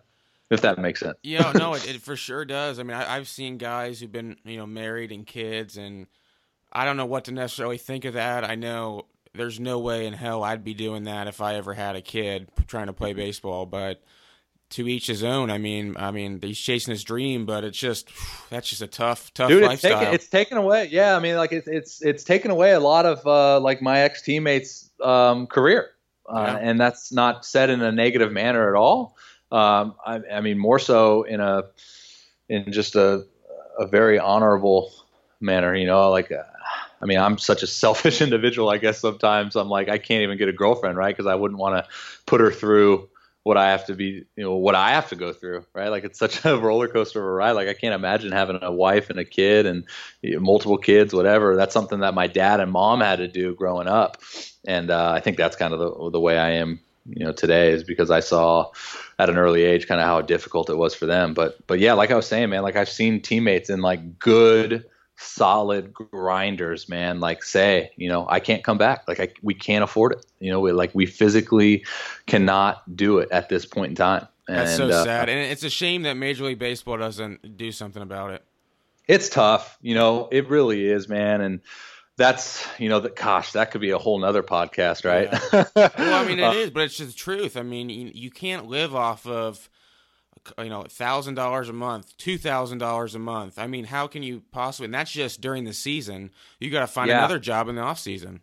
[0.49, 1.17] If that makes sense.
[1.23, 2.77] yeah, oh, no, it, it for sure does.
[2.77, 6.05] I mean, I, I've seen guys who've been, you know, married and kids, and
[6.71, 8.43] I don't know what to necessarily think of that.
[8.43, 11.95] I know there's no way in hell I'd be doing that if I ever had
[11.95, 14.03] a kid trying to play baseball, but
[14.73, 15.49] to each his own.
[15.49, 18.09] I mean, I mean, he's chasing his dream, but it's just
[18.49, 19.99] that's just a tough, tough Dude, it's lifestyle.
[19.99, 20.89] taken, it's taken away.
[20.91, 23.99] Yeah, I mean, like it's it's it's taken away a lot of uh, like my
[24.01, 25.91] ex teammates' um, career,
[26.29, 26.57] uh, Yeah.
[26.69, 29.15] and that's not said in a negative manner at all.
[29.51, 31.63] Um, I, I mean, more so in a
[32.49, 33.25] in just a
[33.79, 34.91] a very honorable
[35.39, 35.75] manner.
[35.75, 36.41] You know, like, uh,
[37.01, 38.69] I mean, I'm such a selfish individual.
[38.69, 41.15] I guess sometimes I'm like, I can't even get a girlfriend, right?
[41.15, 41.89] Because I wouldn't want to
[42.25, 43.09] put her through
[43.43, 45.89] what I have to be, you know, what I have to go through, right?
[45.89, 47.51] Like it's such a roller coaster of a ride.
[47.51, 49.83] Like I can't imagine having a wife and a kid and
[50.21, 51.55] you know, multiple kids, whatever.
[51.55, 54.21] That's something that my dad and mom had to do growing up,
[54.65, 57.71] and uh, I think that's kind of the the way I am, you know, today
[57.71, 58.71] is because I saw
[59.19, 61.33] at an early age kind of how difficult it was for them.
[61.33, 64.85] But but yeah, like I was saying, man, like I've seen teammates in like good
[65.15, 69.07] solid grinders, man, like say, you know, I can't come back.
[69.07, 70.25] Like I, we can't afford it.
[70.39, 71.85] You know, we like we physically
[72.25, 74.27] cannot do it at this point in time.
[74.47, 77.71] And, That's so uh, sad, and it's a shame that Major League Baseball doesn't do
[77.71, 78.43] something about it.
[79.07, 80.27] It's tough, you know.
[80.31, 81.61] It really is, man, and
[82.17, 85.29] that's you know that gosh that could be a whole nother podcast right
[85.75, 85.89] yeah.
[85.97, 88.29] well i mean it uh, is but it's just the truth i mean you, you
[88.29, 89.67] can't live off of
[90.57, 93.57] you know, thousand dollars a month, two thousand dollars a month.
[93.57, 94.85] I mean, how can you possibly?
[94.85, 96.31] And that's just during the season.
[96.59, 97.19] You got to find yeah.
[97.19, 98.41] another job in the off season.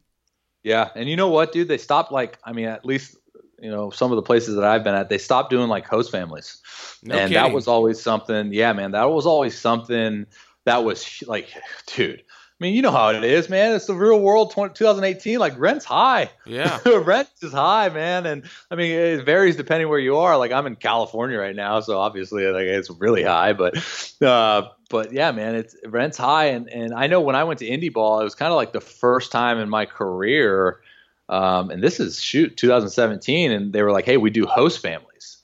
[0.63, 1.69] Yeah, and you know what, dude?
[1.69, 3.17] They stopped like, I mean, at least
[3.61, 6.11] you know some of the places that I've been at, they stopped doing like host
[6.11, 6.61] families,
[7.03, 7.35] no and kidding.
[7.35, 8.53] that was always something.
[8.53, 10.27] Yeah, man, that was always something
[10.65, 11.49] that was like,
[11.87, 12.23] dude.
[12.61, 13.75] I mean, you know how it is, man.
[13.75, 15.39] It's the real world 20, 2018.
[15.39, 16.31] Like rent's high.
[16.45, 16.79] Yeah.
[16.87, 18.27] Rent is high, man.
[18.27, 20.37] And I mean, it varies depending where you are.
[20.37, 23.77] Like I'm in California right now, so obviously like it's really high, but,
[24.21, 26.47] uh, but yeah, man, it's rent's high.
[26.47, 28.73] And, and I know when I went to indie ball, it was kind of like
[28.75, 30.83] the first time in my career.
[31.31, 33.53] Um, and this is shoot 2017.
[33.53, 35.39] And they were like, Hey, we do host families.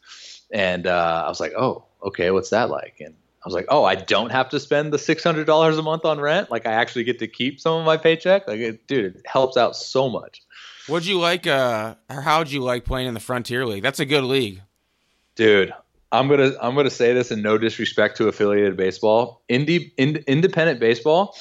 [0.52, 2.30] And, uh, I was like, Oh, okay.
[2.30, 2.96] What's that like?
[3.00, 3.14] And,
[3.46, 6.04] I was like, oh, I don't have to spend the six hundred dollars a month
[6.04, 6.50] on rent.
[6.50, 8.48] Like I actually get to keep some of my paycheck.
[8.48, 10.42] Like, it, dude, it helps out so much.
[10.88, 11.46] What'd you like?
[11.46, 13.84] Uh, or how'd you like playing in the Frontier League?
[13.84, 14.62] That's a good league,
[15.36, 15.72] dude.
[16.10, 19.44] I'm gonna I'm gonna say this in no disrespect to affiliated baseball.
[19.48, 21.36] Indie in, independent baseball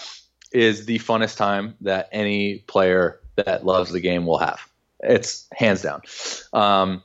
[0.51, 4.59] is the funnest time that any player that loves the game will have.
[4.99, 6.03] It's hands down.
[6.53, 7.01] Um,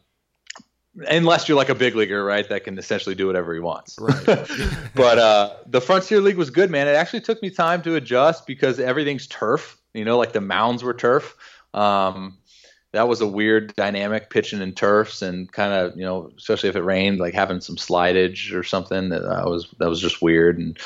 [0.97, 2.49] unless you're like a big leaguer, right?
[2.49, 3.99] That can essentially do whatever he wants.
[3.99, 4.27] Right.
[4.95, 6.89] but uh, the Frontier League was good, man.
[6.89, 9.79] It actually took me time to adjust because everything's turf.
[9.95, 11.37] You know, like the mounds were turf.
[11.75, 12.39] Um,
[12.93, 16.77] that was a weird dynamic pitching in turfs and kind of you know especially if
[16.77, 20.59] it rained like having some slidage or something that uh, was that was just weird
[20.59, 20.79] and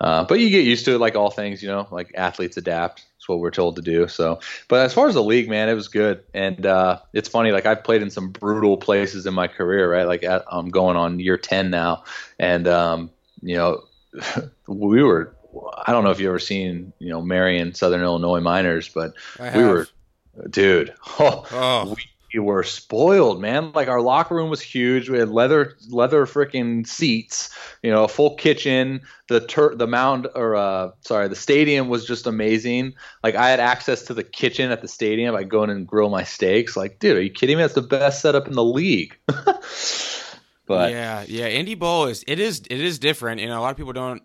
[0.00, 3.04] uh, but you get used to it like all things you know like athletes adapt
[3.22, 4.08] it's what we're told to do.
[4.08, 6.24] So, but as far as the league, man, it was good.
[6.34, 10.08] And uh, it's funny, like I've played in some brutal places in my career, right?
[10.08, 12.02] Like at, I'm going on year 10 now.
[12.40, 13.84] And, um, you know,
[14.66, 15.36] we were,
[15.86, 19.62] I don't know if you ever seen, you know, Marion, Southern Illinois Miners, but we
[19.62, 19.86] were,
[20.50, 21.94] dude, oh, oh.
[21.94, 23.72] We, we were spoiled, man.
[23.72, 25.10] Like our locker room was huge.
[25.10, 29.02] We had leather leather freaking seats, you know, a full kitchen.
[29.28, 32.94] The tur- the mound or uh sorry, the stadium was just amazing.
[33.22, 35.34] Like I had access to the kitchen at the stadium.
[35.34, 36.76] I'd go in and grill my steaks.
[36.76, 37.62] Like, dude, are you kidding me?
[37.62, 39.16] That's the best setup in the league.
[39.26, 43.40] but yeah, yeah, indie ball is it is it is different.
[43.40, 44.22] You know, a lot of people don't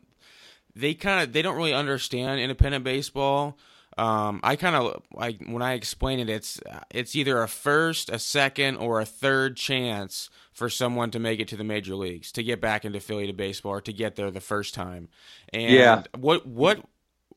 [0.75, 3.57] they kind of they don't really understand independent baseball
[3.97, 6.59] um, I kind of like when I explain it, it's
[6.91, 11.47] it's either a first, a second, or a third chance for someone to make it
[11.49, 14.41] to the major leagues, to get back into affiliated baseball, or to get there the
[14.41, 15.09] first time.
[15.51, 16.03] And yeah.
[16.15, 16.83] what what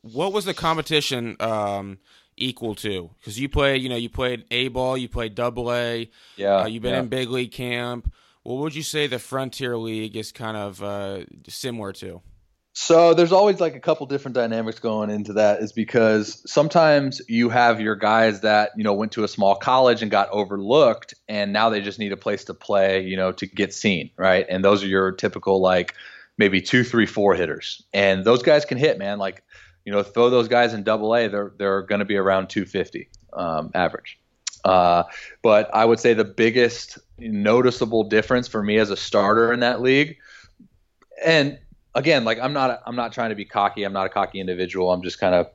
[0.03, 1.99] what was the competition um,
[2.37, 3.11] equal to?
[3.19, 6.11] Because you played, you know, you played A ball, you played Double A.
[6.37, 7.01] Yeah, uh, you've been yeah.
[7.01, 8.13] in big league camp.
[8.43, 12.23] What would you say the Frontier League is kind of uh, similar to?
[12.73, 17.49] So there's always like a couple different dynamics going into that is because sometimes you
[17.49, 21.53] have your guys that, you know, went to a small college and got overlooked and
[21.53, 24.47] now they just need a place to play, you know, to get seen, right?
[24.49, 25.95] And those are your typical like
[26.39, 27.83] maybe two, three, four hitters.
[27.93, 29.19] And those guys can hit, man.
[29.19, 29.43] Like,
[29.85, 33.09] you know, throw those guys in double A, they're they're gonna be around two fifty
[33.33, 34.19] um, average.
[34.65, 35.05] Uh,
[35.43, 39.81] but I would say the biggest noticeable difference for me as a starter in that
[39.81, 40.19] league,
[41.25, 41.59] and
[42.01, 43.85] again, like I'm not I'm not trying to be cocky.
[43.85, 44.91] I'm not a cocky individual.
[44.93, 45.49] I'm just kind of,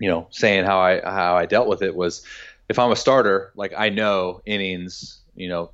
[0.00, 2.24] you know, saying how I how I dealt with it was,
[2.68, 5.70] if I'm a starter, like I know innings, you know,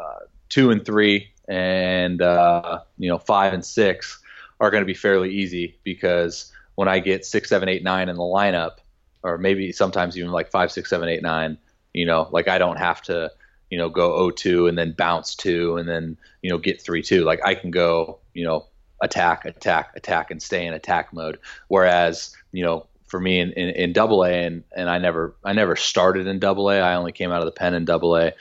[0.00, 4.20] uh, two and three and uh, you know five and six
[4.60, 8.16] are going to be fairly easy because when I get six, seven, eight, nine in
[8.16, 8.76] the lineup,
[9.24, 11.58] or maybe sometimes even like five, six, seven, eight, nine,
[11.92, 13.32] you know, like I don't have to,
[13.70, 17.24] you know, go 0-2 and then bounce two and then, you know, get 3-2.
[17.24, 18.66] Like I can go, you know,
[19.02, 21.38] attack, attack, attack, and stay in attack mode.
[21.68, 25.52] Whereas, you know, for me in, in, in double A and, and I never I
[25.52, 26.80] never started in double A.
[26.80, 28.32] I only came out of the pen in double A.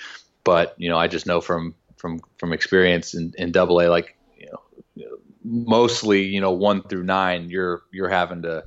[0.46, 4.16] But, you know, I just know from from from experience in, in double A, like,
[4.38, 8.64] you know, mostly, you know, one through nine, you're you're having to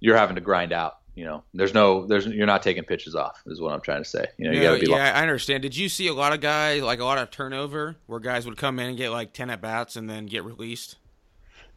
[0.00, 0.98] you're having to grind out.
[1.14, 3.42] You know, there's no, there's you're not taking pitches off.
[3.44, 4.24] Is what I'm trying to say.
[4.38, 4.90] You know, you gotta be.
[4.90, 5.62] Yeah, I understand.
[5.62, 8.56] Did you see a lot of guys like a lot of turnover where guys would
[8.56, 10.96] come in and get like ten at bats and then get released?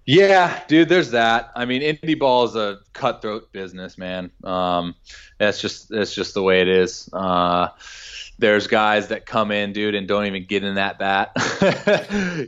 [0.06, 1.52] Yeah, dude, there's that.
[1.56, 4.30] I mean, indie ball is a cutthroat business, man.
[4.44, 4.96] Um,
[5.40, 7.10] that's just that's just the way it is.
[7.12, 7.70] Uh,
[8.38, 11.32] there's guys that come in, dude, and don't even get in that bat.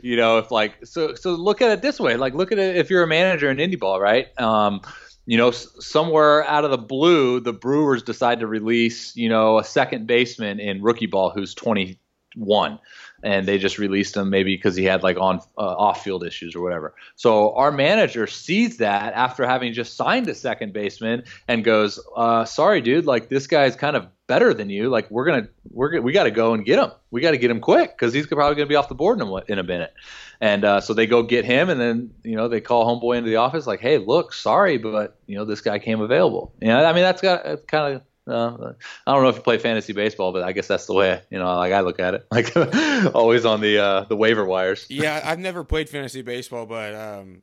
[0.04, 2.16] you know, if like so so look at it this way.
[2.16, 4.28] Like look at it if you're a manager in indie ball, right?
[4.40, 4.80] Um,
[5.26, 9.64] you know, somewhere out of the blue, the Brewers decide to release, you know, a
[9.64, 12.78] second baseman in rookie ball who's 21
[13.22, 16.54] and they just released him maybe because he had like on uh, off field issues
[16.54, 16.94] or whatever.
[17.16, 22.44] So our manager sees that after having just signed a second baseman and goes, uh,
[22.44, 24.88] "Sorry, dude, like this guy's kind of better than you.
[24.88, 26.92] Like we're gonna we're we got to go and get him.
[27.10, 29.26] We got to get him quick because he's probably gonna be off the board in
[29.26, 29.92] a, in a minute."
[30.40, 33.30] And uh, so they go get him, and then you know they call homeboy into
[33.30, 36.84] the office like, "Hey, look, sorry, but you know this guy came available." You know,
[36.84, 38.72] I mean that's got kind of uh,
[39.06, 41.38] I don't know if you play fantasy baseball, but I guess that's the way you
[41.38, 42.56] know, like I look at it, like
[43.14, 44.86] always on the uh, the waiver wires.
[44.88, 47.42] yeah, I've never played fantasy baseball, but um,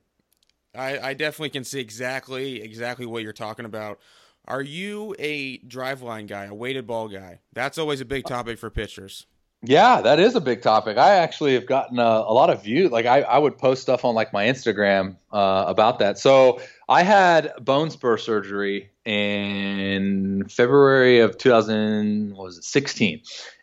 [0.73, 3.99] I, I definitely can see exactly exactly what you're talking about.
[4.47, 7.39] Are you a Driveline guy, a weighted ball guy?
[7.53, 9.25] That's always a big topic for pitchers.
[9.61, 10.97] Yeah, that is a big topic.
[10.97, 12.91] I actually have gotten a, a lot of views.
[12.91, 16.19] Like I, I would post stuff on like my Instagram uh, about that.
[16.19, 23.21] So I had bone spur surgery in February of 2016,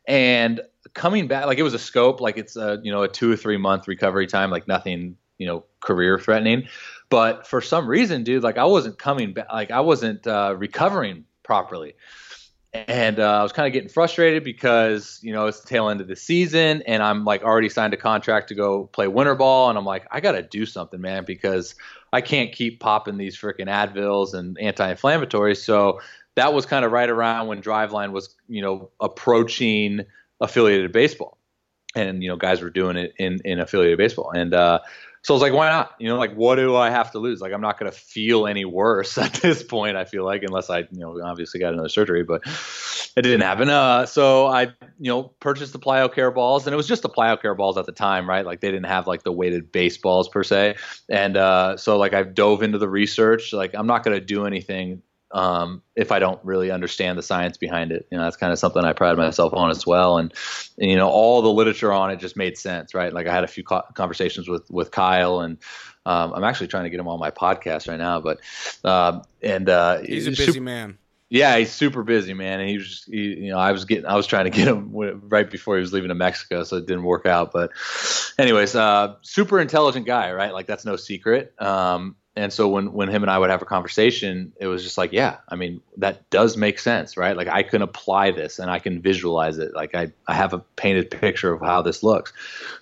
[0.09, 0.61] and
[0.95, 3.37] coming back, like it was a scope, like it's a you know a two or
[3.37, 6.67] three month recovery time, like nothing you know career threatening.
[7.11, 11.27] But for some reason, dude, like I wasn't coming back, like I wasn't uh, recovering
[11.45, 11.95] properly
[12.75, 16.01] and uh, I was kind of getting frustrated because you know it's the tail end
[16.01, 19.69] of the season, and I'm like already signed a contract to go play winter ball,
[19.69, 21.75] and I'm like I got to do something, man, because
[22.13, 25.59] I can't keep popping these freaking Advils and anti-inflammatories.
[25.59, 26.01] So
[26.35, 30.07] that was kind of right around when Driveline was you know approaching
[30.41, 31.37] affiliated baseball,
[31.95, 34.79] and you know guys were doing it in in affiliated baseball, and uh,
[35.23, 35.93] so I was like, why not?
[36.01, 37.41] You know, like what do I have to lose?
[37.41, 39.97] Like I'm not going to feel any worse at this point.
[39.97, 42.43] I feel like unless I, you know, obviously got another surgery, but
[43.15, 43.69] it didn't happen.
[43.69, 44.65] Uh, so I,
[44.99, 47.93] you know, purchased the PlyoCare balls, and it was just the PlyoCare balls at the
[47.93, 48.45] time, right?
[48.45, 50.77] Like they didn't have like the weighted baseballs per se,
[51.09, 53.53] and uh, so like I've dove into the research.
[53.53, 55.03] Like I'm not going to do anything
[55.33, 58.07] um, if I don't really understand the science behind it.
[58.11, 60.19] You know, that's kind of something I pride myself on as well.
[60.19, 60.33] And,
[60.79, 63.13] and, you know, all the literature on it just made sense, right?
[63.13, 65.59] Like I had a few co- conversations with with Kyle, and
[66.05, 68.21] um, I'm actually trying to get him on my podcast right now.
[68.21, 68.41] But
[68.85, 70.99] uh, and uh, he's a busy super, man.
[71.31, 72.61] Yeah, he's super busy, man.
[72.61, 74.69] And he was, just, he, you know, I was getting, I was trying to get
[74.69, 77.53] him right before he was leaving to Mexico, so it didn't work out.
[77.53, 77.71] But,
[78.39, 80.53] anyways, uh, super intelligent guy, right?
[80.53, 81.55] Like that's no secret.
[81.59, 84.97] Um, and so when when him and I would have a conversation, it was just
[84.97, 87.37] like, yeah, I mean, that does make sense, right?
[87.37, 89.75] Like I can apply this and I can visualize it.
[89.75, 92.33] Like I I have a painted picture of how this looks.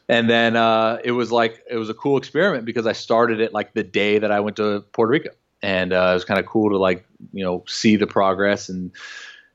[0.08, 3.52] And then uh, it was like it was a cool experiment because I started it
[3.52, 5.30] like the day that I went to Puerto Rico,
[5.62, 8.92] and uh, it was kind of cool to like you know see the progress and.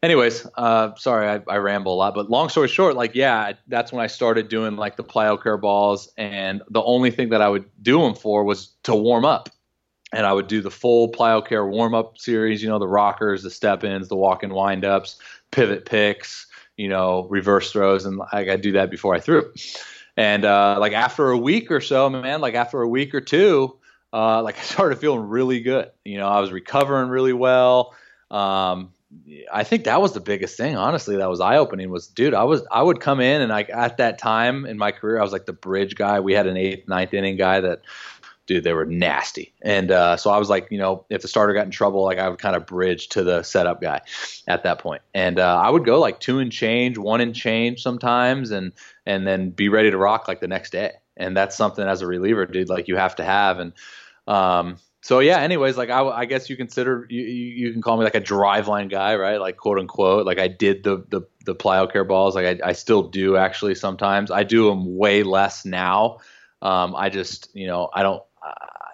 [0.03, 3.91] Anyways, uh, sorry, I, I ramble a lot, but long story short, like, yeah, that's
[3.91, 7.65] when I started doing like the PlyoCare balls, and the only thing that I would
[7.81, 9.49] do them for was to warm up
[10.13, 13.49] and I would do the full PlyoCare warm up series, you know, the rockers, the
[13.49, 15.17] step ins, the walk in wind ups,
[15.51, 19.51] pivot picks, you know, reverse throws, and I do that before I threw.
[20.17, 23.77] And uh, like after a week or so, man, like after a week or two,
[24.13, 25.91] uh, like I started feeling really good.
[26.03, 27.93] You know, I was recovering really well.
[28.31, 28.91] Um,
[29.53, 32.43] I think that was the biggest thing, honestly, that was eye opening was, dude, I
[32.43, 35.31] was, I would come in and like at that time in my career, I was
[35.31, 36.19] like the bridge guy.
[36.19, 37.81] We had an eighth, ninth inning guy that
[38.45, 39.53] dude, they were nasty.
[39.61, 42.17] And uh, so I was like, you know, if the starter got in trouble, like
[42.17, 44.01] I would kind of bridge to the setup guy
[44.47, 45.01] at that point.
[45.13, 48.71] And uh, I would go like two and change, one and change sometimes, and
[49.05, 50.91] and then be ready to rock like the next day.
[51.17, 53.59] And that's something as a reliever, dude, like you have to have.
[53.59, 53.73] And
[54.27, 58.03] um, so yeah, anyways, like I, I guess you consider you, you can call me
[58.03, 59.39] like a Driveline guy, right?
[59.39, 60.25] Like quote unquote.
[60.25, 62.33] Like I did the the the PlyoCare balls.
[62.33, 64.31] Like I, I still do actually sometimes.
[64.31, 66.17] I do them way less now.
[66.63, 68.23] Um, I just you know I don't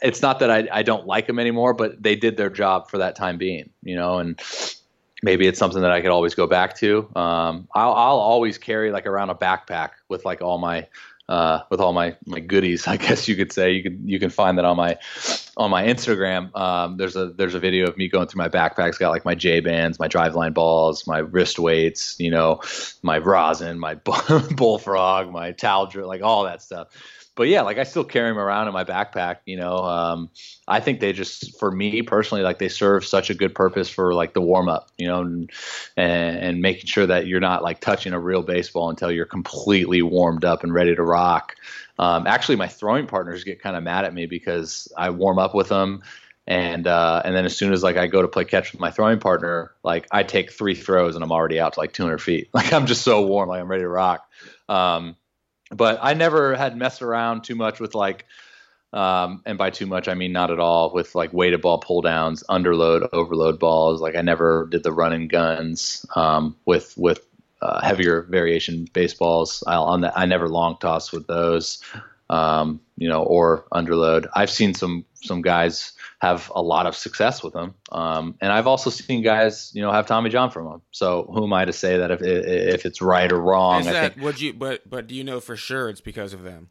[0.01, 2.97] it's not that I, I don't like them anymore, but they did their job for
[2.97, 4.39] that time being, you know, and
[5.23, 7.09] maybe it's something that I could always go back to.
[7.15, 10.87] Um, I'll, I'll always carry like around a backpack with like all my,
[11.29, 14.31] uh, with all my, my goodies, I guess you could say you can, you can
[14.31, 14.97] find that on my,
[15.55, 16.55] on my Instagram.
[16.57, 18.89] Um, there's a, there's a video of me going through my backpack.
[18.89, 22.59] It's got like my J bands, my driveline balls, my wrist weights, you know,
[23.03, 23.95] my rosin, my
[24.55, 26.87] bullfrog, my towel like all that stuff
[27.41, 29.37] but yeah, like I still carry them around in my backpack.
[29.47, 30.29] You know, um,
[30.67, 34.13] I think they just, for me personally, like they serve such a good purpose for
[34.13, 34.91] like the warm up.
[34.99, 35.49] You know, and,
[35.97, 40.45] and making sure that you're not like touching a real baseball until you're completely warmed
[40.45, 41.55] up and ready to rock.
[41.97, 45.55] Um, actually, my throwing partners get kind of mad at me because I warm up
[45.55, 46.03] with them
[46.45, 48.91] and uh, and then as soon as like I go to play catch with my
[48.91, 52.49] throwing partner, like I take three throws and I'm already out to like 200 feet.
[52.53, 54.29] Like I'm just so warm, like I'm ready to rock.
[54.69, 55.15] Um,
[55.71, 58.25] but I never had messed around too much with like,
[58.93, 62.01] um, and by too much I mean not at all with like weighted ball pull
[62.01, 64.01] downs, underload, overload balls.
[64.01, 67.25] Like I never did the running guns um, with with
[67.61, 69.63] uh, heavier variation baseballs.
[69.65, 71.81] I on the, I never long toss with those,
[72.31, 74.27] um, you know, or underload.
[74.33, 77.75] I've seen some some guys have a lot of success with them.
[77.91, 80.81] Um, and I've also seen guys, you know, have Tommy John from them.
[80.91, 83.81] So who am I to say that if if it's right or wrong?
[83.81, 84.53] Is that would you?
[84.53, 86.69] But but do you know for sure it's because of them?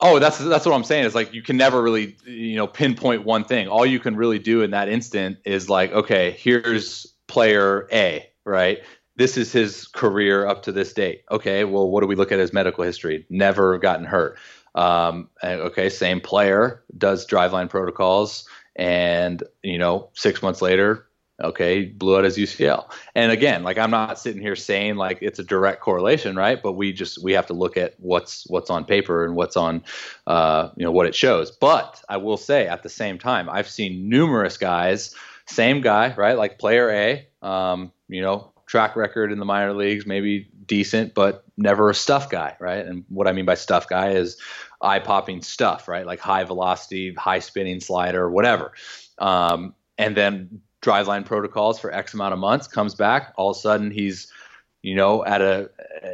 [0.00, 1.04] Oh, that's that's what I'm saying.
[1.04, 3.68] Is like you can never really you know pinpoint one thing.
[3.68, 8.82] All you can really do in that instant is like, okay, here's player A, right?
[9.16, 11.24] This is his career up to this date.
[11.30, 13.26] Okay, well, what do we look at his medical history?
[13.28, 14.38] Never gotten hurt
[14.74, 21.06] um, okay, same player does driveline protocols, and you know, six months later,
[21.42, 22.90] okay, blew out his UCL.
[23.14, 26.62] And again, like I'm not sitting here saying like it's a direct correlation, right?
[26.62, 29.84] But we just we have to look at what's what's on paper and what's on,
[30.26, 31.50] uh, you know, what it shows.
[31.50, 35.14] But I will say at the same time, I've seen numerous guys,
[35.46, 36.38] same guy, right?
[36.38, 41.44] Like player A, um, you know, track record in the minor leagues, maybe decent, but
[41.58, 42.86] never a stuff guy, right?
[42.86, 44.38] And what I mean by stuff guy is
[44.80, 46.06] eye popping stuff, right?
[46.06, 48.72] Like high velocity, high spinning slider, whatever.
[49.18, 53.34] Um, and then driveline protocols for X amount of months comes back.
[53.36, 54.32] All of a sudden, he's
[54.80, 55.68] you know at a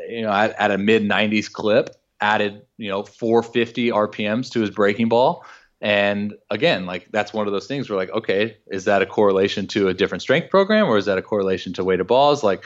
[0.08, 1.90] you know at, at a mid 90s clip,
[2.20, 5.44] added you know 450 RPMs to his breaking ball.
[5.80, 9.66] And again, like that's one of those things where like, okay, is that a correlation
[9.68, 12.42] to a different strength program or is that a correlation to weighted balls?
[12.42, 12.64] Like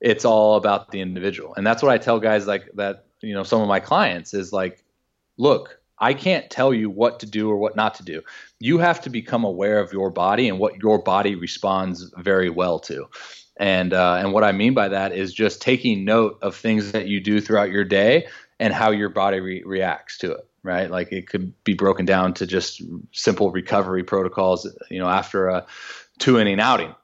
[0.00, 1.54] it's all about the individual.
[1.54, 4.52] And that's what I tell guys like that, you know, some of my clients is
[4.52, 4.84] like,
[5.38, 8.22] look, I can't tell you what to do or what not to do.
[8.58, 12.80] You have to become aware of your body and what your body responds very well
[12.80, 13.06] to.
[13.56, 17.06] And uh, and what I mean by that is just taking note of things that
[17.06, 18.26] you do throughout your day
[18.58, 20.48] and how your body re- reacts to it.
[20.64, 22.80] Right, like it could be broken down to just
[23.12, 24.66] simple recovery protocols.
[24.90, 25.66] You know, after a
[26.18, 26.94] two inning outing,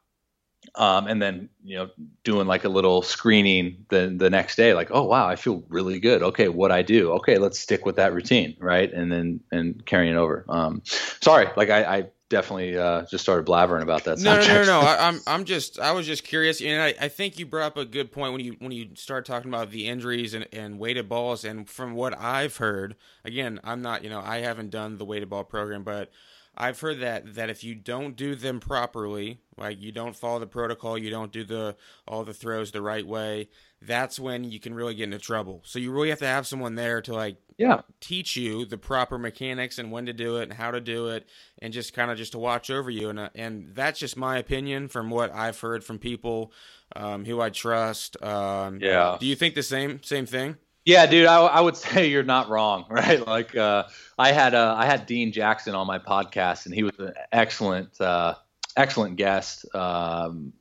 [0.74, 1.90] um, and then you know
[2.24, 6.00] doing like a little screening the the next day like oh wow i feel really
[6.00, 6.22] good.
[6.22, 7.12] Okay what i do?
[7.12, 8.92] Okay let's stick with that routine right?
[8.92, 10.44] And then and carrying it over.
[10.48, 10.82] Um,
[11.20, 14.80] sorry like i, I definitely uh, just started blabbering about that no no no no
[14.80, 17.66] I, am I'm, I'm just i was just curious and I, I think you brought
[17.66, 20.78] up a good point when you when you start talking about the injuries and, and
[20.78, 22.94] weighted balls and from what i've heard
[23.24, 26.10] again i'm not you know i haven't done the weighted ball program but
[26.56, 30.46] I've heard that that if you don't do them properly, like you don't follow the
[30.46, 31.76] protocol, you don't do the
[32.06, 33.48] all the throws the right way,
[33.80, 35.62] that's when you can really get into trouble.
[35.64, 39.18] So you really have to have someone there to like yeah teach you the proper
[39.18, 41.28] mechanics and when to do it and how to do it
[41.60, 44.38] and just kind of just to watch over you and uh, and that's just my
[44.38, 46.52] opinion from what I've heard from people
[46.96, 48.20] um, who I trust.
[48.22, 49.16] Um, yeah.
[49.20, 50.56] Do you think the same same thing?
[50.84, 53.24] Yeah, dude, I, I, would say you're not wrong, right?
[53.26, 53.84] Like uh,
[54.18, 58.00] I had uh, I had Dean Jackson on my podcast, and he was an excellent
[58.00, 58.34] uh,
[58.76, 60.52] excellent guest um,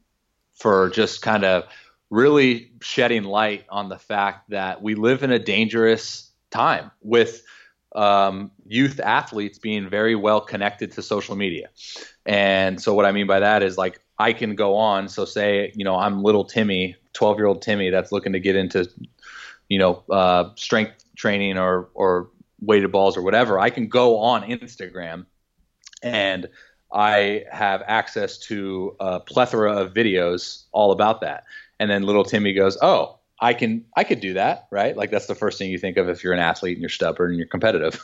[0.53, 1.65] for just kind of
[2.09, 7.43] really shedding light on the fact that we live in a dangerous time with
[7.95, 11.69] um, youth athletes being very well connected to social media.
[12.25, 15.07] And so what I mean by that is like I can go on.
[15.07, 18.55] So say you know I'm little Timmy, 12 year old Timmy that's looking to get
[18.55, 18.89] into
[19.69, 24.43] you know, uh, strength training or or weighted balls or whatever, I can go on
[24.43, 25.25] Instagram
[26.03, 26.47] and
[26.91, 31.43] I have access to a plethora of videos all about that.
[31.79, 34.97] And then little Timmy goes, "Oh, I can I could do that, right?
[34.97, 37.29] Like that's the first thing you think of if you're an athlete and you're stubborn
[37.31, 38.01] and you're competitive.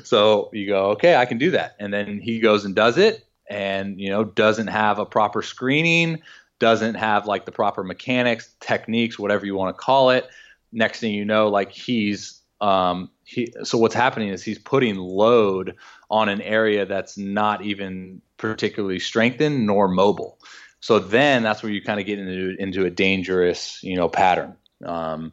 [0.04, 3.26] so you go, "Okay, I can do that." And then he goes and does it
[3.48, 6.20] and, you know, doesn't have a proper screening,
[6.58, 10.28] doesn't have like the proper mechanics, techniques, whatever you want to call it
[10.72, 15.76] next thing you know, like he's um, he, so what's happening is he's putting load
[16.10, 20.38] on an area that's not even particularly strengthened nor mobile.
[20.80, 24.56] So then that's where you kind of get into into a dangerous you know pattern.
[24.78, 25.32] Because um,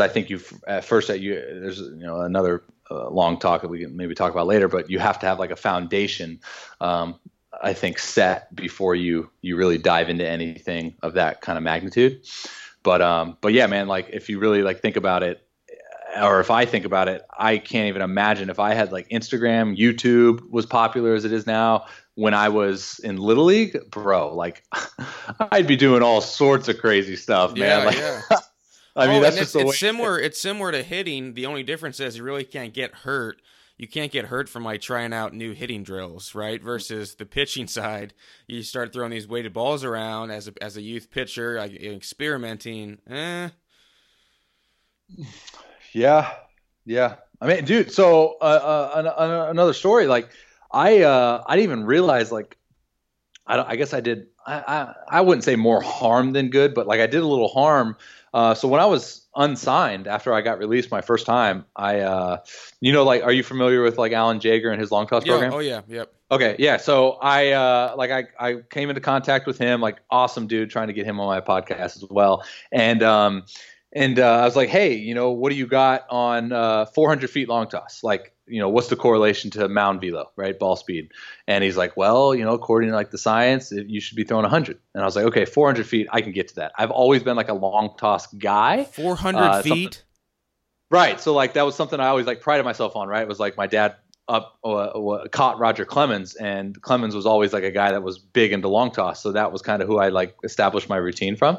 [0.00, 3.68] I think you at first that you there's you know another uh, long talk that
[3.68, 6.40] we can maybe talk about later, but you have to have like a foundation.
[6.80, 7.18] Um,
[7.62, 12.24] I think set before you you really dive into anything of that kind of magnitude.
[12.82, 15.46] But um, but yeah, man, like if you really like think about it,
[16.20, 19.78] or if I think about it, I can't even imagine if I had like Instagram,
[19.78, 21.86] YouTube was popular as it is now.
[22.14, 24.64] When I was in Little League, bro, like
[25.52, 27.80] I'd be doing all sorts of crazy stuff, man.
[27.80, 28.20] Yeah, like, yeah.
[28.94, 29.70] I mean, oh, that's just it's, the way.
[29.70, 30.18] it's similar.
[30.20, 31.32] It's similar to hitting.
[31.32, 33.40] The only difference is you really can't get hurt.
[33.82, 36.62] You can't get hurt from like trying out new hitting drills, right?
[36.62, 38.14] Versus the pitching side,
[38.46, 42.98] you start throwing these weighted balls around as a as a youth pitcher, like experimenting.
[43.10, 43.48] Eh,
[45.92, 46.32] Yeah,
[46.86, 47.16] yeah.
[47.40, 47.90] I mean, dude.
[47.90, 48.44] So uh,
[48.94, 50.06] uh, an, another story.
[50.06, 50.30] Like,
[50.70, 52.30] I uh, I didn't even realize.
[52.30, 52.56] Like,
[53.46, 54.28] I, I guess I did.
[54.46, 57.48] I, I I wouldn't say more harm than good, but like I did a little
[57.48, 57.96] harm.
[58.34, 62.38] Uh, so when I was unsigned after I got released my first time, I uh,
[62.80, 65.32] you know, like, are you familiar with like Alan Jaeger and his long toss yeah.
[65.32, 65.52] program?
[65.52, 65.82] Oh yeah.
[65.88, 66.12] Yep.
[66.30, 66.78] Okay, yeah.
[66.78, 70.86] So I uh like I I came into contact with him, like awesome dude, trying
[70.86, 72.44] to get him on my podcast as well.
[72.70, 73.44] And um
[73.92, 77.28] and uh, I was like, hey, you know, what do you got on uh 400
[77.28, 78.02] feet long toss?
[78.02, 80.58] Like, you know, what's the correlation to mound velo, right?
[80.58, 81.12] Ball speed.
[81.46, 84.24] And he's like, well, you know, according to like the science, it, you should be
[84.24, 84.78] throwing 100.
[84.94, 86.72] And I was like, okay, 400 feet, I can get to that.
[86.76, 88.84] I've always been like a long toss guy.
[88.84, 90.04] Four hundred Uh, feet.
[90.90, 91.20] Right.
[91.20, 93.08] So like that was something I always like prided myself on.
[93.08, 93.22] Right.
[93.22, 93.96] It was like my dad
[94.28, 98.18] up uh, uh, caught Roger Clemens, and Clemens was always like a guy that was
[98.18, 99.22] big into long toss.
[99.22, 101.58] So that was kind of who I like established my routine from.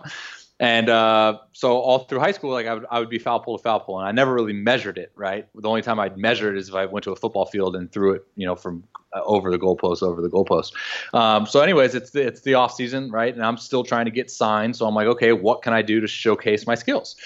[0.64, 3.58] And uh, so all through high school, like I would, I would be foul pole
[3.58, 5.12] to foul pole, and I never really measured it.
[5.14, 5.46] Right.
[5.54, 7.92] The only time I'd measure it is if I went to a football field and
[7.92, 10.72] threw it, you know, from uh, over the goalpost, over the goalpost.
[11.14, 13.34] Um, so, anyways, it's the, it's the off season, right?
[13.34, 14.78] And I'm still trying to get signed.
[14.78, 17.18] So I'm like, okay, what can I do to showcase my skills?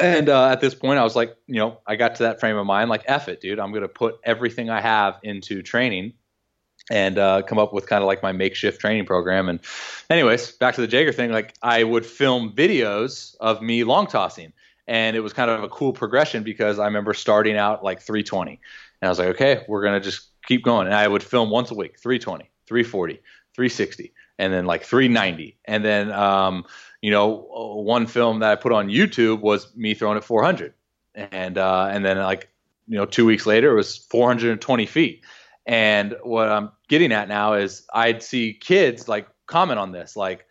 [0.00, 2.56] And uh, at this point, I was like, you know, I got to that frame
[2.56, 3.60] of mind, like, F it, dude.
[3.60, 6.14] I'm going to put everything I have into training
[6.90, 9.48] and uh, come up with kind of like my makeshift training program.
[9.48, 9.60] And,
[10.10, 14.52] anyways, back to the Jaeger thing, like, I would film videos of me long tossing.
[14.88, 18.60] And it was kind of a cool progression because I remember starting out like 320.
[19.00, 20.86] And I was like, okay, we're going to just keep going.
[20.86, 23.14] And I would film once a week 320, 340,
[23.54, 25.56] 360, and then like 390.
[25.64, 26.64] And then, um,
[27.02, 30.74] you know, uh, one film that I put on YouTube was me throwing at 400,
[31.14, 32.48] and uh, and then like
[32.88, 35.24] you know, two weeks later it was 420 feet.
[35.66, 40.46] And what I'm getting at now is I'd see kids like comment on this, like,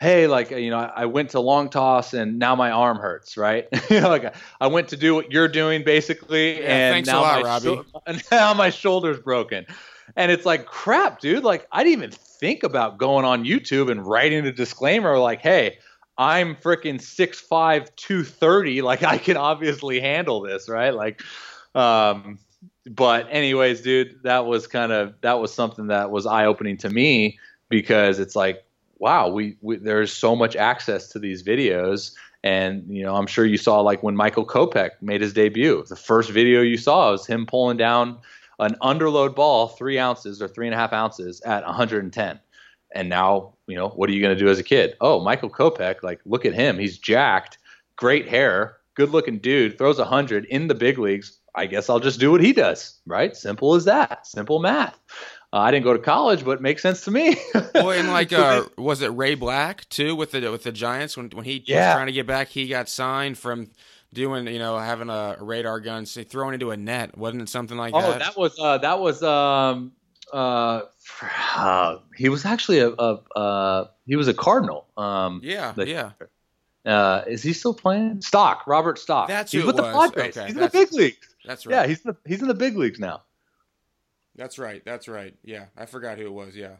[0.00, 3.66] hey, like you know, I went to long toss and now my arm hurts, right?
[3.90, 7.42] you know, like I went to do what you're doing basically, Yeah, and now lot,
[7.42, 7.42] my
[8.32, 9.66] now my shoulder's broken.
[10.16, 11.44] And it's like, crap, dude.
[11.44, 15.78] Like, I didn't even think about going on YouTube and writing a disclaimer like, hey,
[16.16, 18.82] I'm freaking 6'5, 230.
[18.82, 20.94] Like, I can obviously handle this, right?
[20.94, 21.22] Like,
[21.74, 22.38] um,
[22.86, 26.90] but anyways, dude, that was kind of that was something that was eye opening to
[26.90, 27.38] me
[27.68, 28.64] because it's like,
[28.98, 32.14] wow, we, we there's so much access to these videos.
[32.42, 35.84] And you know, I'm sure you saw like when Michael Kopech made his debut.
[35.88, 38.18] The first video you saw was him pulling down
[38.58, 42.40] an underload ball, three ounces or three and a half ounces at 110.
[42.94, 44.94] And now, you know, what are you going to do as a kid?
[45.00, 46.78] Oh, Michael Kopech, like, look at him.
[46.78, 47.58] He's jacked,
[47.96, 51.38] great hair, good looking dude, throws 100 in the big leagues.
[51.54, 53.36] I guess I'll just do what he does, right?
[53.36, 54.26] Simple as that.
[54.26, 54.98] Simple math.
[55.52, 57.36] Uh, I didn't go to college, but it makes sense to me.
[57.74, 61.28] Well, and like, uh, was it Ray Black too with the with the Giants when
[61.30, 62.48] when he was trying to get back?
[62.48, 63.70] He got signed from
[64.12, 67.18] doing you know having a radar gun, say, throwing into a net.
[67.18, 68.14] Wasn't it something like oh, that?
[68.14, 69.92] Oh, that was uh, that was um,
[70.32, 70.82] uh,
[71.56, 74.86] uh, he was actually a, a uh, he was a Cardinal.
[74.96, 76.10] Um, yeah, the- yeah.
[76.86, 78.20] Uh, is he still playing?
[78.20, 79.28] Stock, Robert Stock.
[79.28, 79.90] That's he's who with it the.
[79.90, 80.36] Padres.
[80.36, 81.33] Okay, he's in the big leagues.
[81.44, 81.74] That's right.
[81.74, 83.22] Yeah, he's in the, he's in the big leagues now.
[84.36, 84.82] That's right.
[84.84, 85.34] That's right.
[85.44, 86.56] Yeah, I forgot who it was.
[86.56, 86.76] Yeah,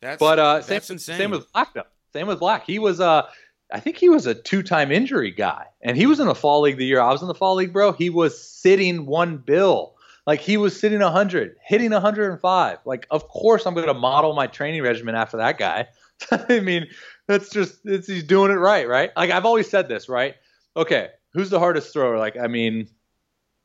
[0.00, 0.98] that's But uh, same, insane.
[0.98, 1.84] same with Black though.
[2.12, 2.64] Same with Black.
[2.66, 3.28] He was uh,
[3.72, 6.78] I think he was a two-time injury guy, and he was in the fall league
[6.78, 7.92] the year I was in the fall league, bro.
[7.92, 9.94] He was sitting one bill.
[10.26, 12.78] Like he was sitting 100, hitting 105.
[12.84, 15.88] Like, of course, I'm going to model my training regimen after that guy.
[16.30, 16.86] I mean,
[17.26, 19.10] that's just it's, he's doing it right, right?
[19.16, 20.34] Like I've always said this, right?
[20.76, 22.18] Okay, who's the hardest thrower?
[22.18, 22.88] Like, I mean,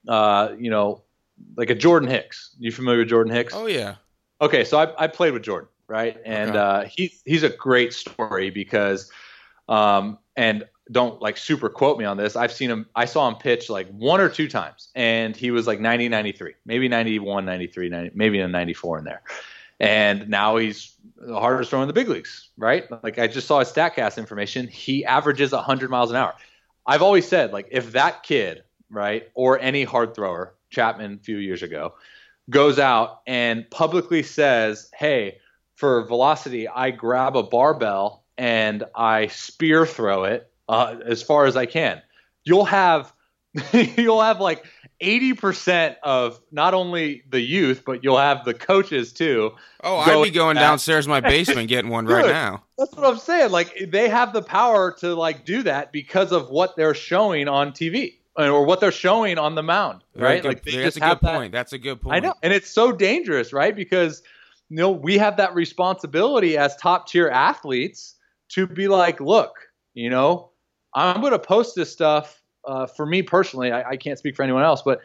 [0.07, 1.03] uh, you know,
[1.57, 2.55] like a Jordan Hicks.
[2.59, 3.53] You familiar with Jordan Hicks?
[3.55, 3.95] oh yeah,
[4.41, 6.17] Okay, so I, I played with Jordan, right?
[6.25, 6.59] And Okay.
[6.59, 9.11] uh, he he's a great story because,
[9.69, 12.35] um, and don't like super quote me on this.
[12.35, 12.85] I've seen him.
[12.95, 16.53] I saw him pitch like one or two times, and he was like 90, 93,
[16.65, 19.23] maybe 91, 93, 90, maybe a 94 in there.
[19.79, 22.85] And now he's the hardest thrower in the big leagues, right?
[23.03, 24.67] Like I just saw his Statcast information.
[24.67, 26.33] He averages 100 miles an hour.
[26.85, 31.37] I've always said, like, if that kid, right, or any hard thrower, Chapman a few
[31.37, 31.93] years ago,
[32.49, 35.39] goes out and publicly says, "Hey,
[35.75, 41.55] for velocity, I grab a barbell and I spear throw it uh, as far as
[41.55, 42.01] I can."
[42.43, 43.13] You'll have
[43.73, 44.65] you'll have like
[45.01, 49.51] 80% of not only the youth, but you'll have the coaches too.
[49.83, 52.63] Oh, I'd be going downstairs in my basement getting one right now.
[52.77, 53.51] That's what I'm saying.
[53.51, 57.71] Like they have the power to like do that because of what they're showing on
[57.71, 60.41] TV or what they're showing on the mound, right?
[60.41, 61.51] Good, like that's a good point.
[61.51, 62.15] That's a good point.
[62.15, 63.75] I know, and it's so dangerous, right?
[63.75, 64.21] Because
[64.69, 68.15] you know we have that responsibility as top tier athletes
[68.49, 69.55] to be like, look,
[69.93, 70.49] you know,
[70.93, 74.43] I'm going to post this stuff uh, for me personally, I, I, can't speak for
[74.43, 75.01] anyone else, but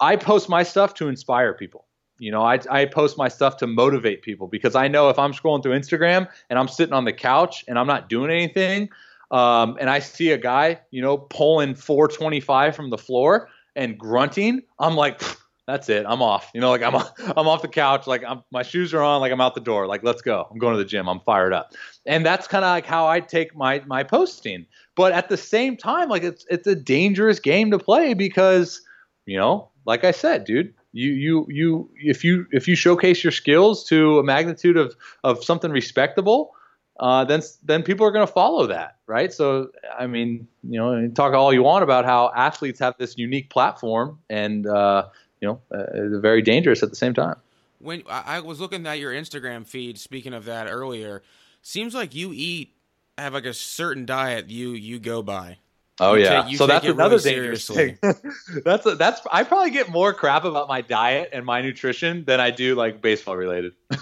[0.00, 1.86] I post my stuff to inspire people.
[2.18, 5.32] You know, I, I post my stuff to motivate people because I know if I'm
[5.32, 8.90] scrolling through Instagram and I'm sitting on the couch and I'm not doing anything,
[9.32, 14.62] um, and I see a guy, you know, pulling 425 from the floor and grunting,
[14.78, 15.22] I'm like,
[15.66, 16.04] that's it.
[16.06, 16.50] I'm off.
[16.54, 16.94] You know, like I'm
[17.36, 18.06] I'm off the couch.
[18.06, 19.20] Like I'm, my shoes are on.
[19.20, 19.86] Like I'm out the door.
[19.86, 20.46] Like let's go.
[20.50, 21.08] I'm going to the gym.
[21.08, 21.72] I'm fired up.
[22.04, 24.66] And that's kind of like how I take my my posting.
[24.96, 28.82] But at the same time, like it's it's a dangerous game to play because
[29.24, 33.30] you know, like I said, dude, you you you if you if you showcase your
[33.30, 36.52] skills to a magnitude of of something respectable.
[37.00, 39.32] Uh, then then people are going to follow that, right?
[39.32, 43.50] So I mean, you know, talk all you want about how athletes have this unique
[43.50, 45.06] platform, and uh,
[45.40, 47.36] you know, uh, very dangerous at the same time.
[47.78, 51.22] When I was looking at your Instagram feed, speaking of that earlier,
[51.62, 52.74] seems like you eat
[53.18, 55.58] have like a certain diet you you go by.
[56.00, 57.98] Oh you yeah, take, so that's another really dangerous thing.
[58.64, 62.40] that's a, that's I probably get more crap about my diet and my nutrition than
[62.40, 63.74] I do like baseball related.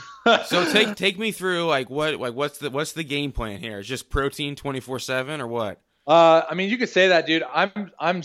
[0.46, 3.78] so take take me through like what like what's the what's the game plan here?
[3.78, 5.80] Is just protein twenty four seven or what?
[6.10, 7.44] Uh, I mean, you could say that, dude.
[7.54, 8.22] I'm, I'm,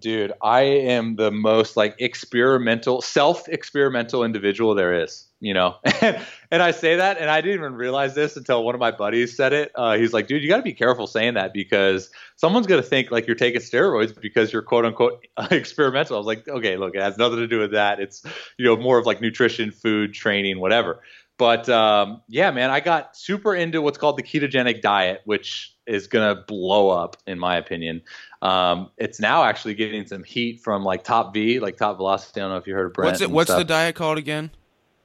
[0.00, 0.32] dude.
[0.42, 5.24] I am the most like experimental, self-experimental individual there is.
[5.38, 8.80] You know, and, I say that, and I didn't even realize this until one of
[8.80, 9.70] my buddies said it.
[9.76, 13.10] Uh, he's like, dude, you got to be careful saying that because someone's gonna think
[13.10, 16.16] like you're taking steroids because you're quote unquote experimental.
[16.16, 18.00] I was like, okay, look, it has nothing to do with that.
[18.00, 18.24] It's
[18.58, 21.02] you know more of like nutrition, food, training, whatever.
[21.36, 26.06] But um, yeah, man, I got super into what's called the ketogenic diet, which is
[26.06, 28.02] going to blow up, in my opinion.
[28.40, 32.40] Um, it's now actually getting some heat from like Top V, like Top Velocity.
[32.40, 33.12] I don't know if you heard of Brent.
[33.12, 33.30] What's it?
[33.30, 34.50] What's the diet called again?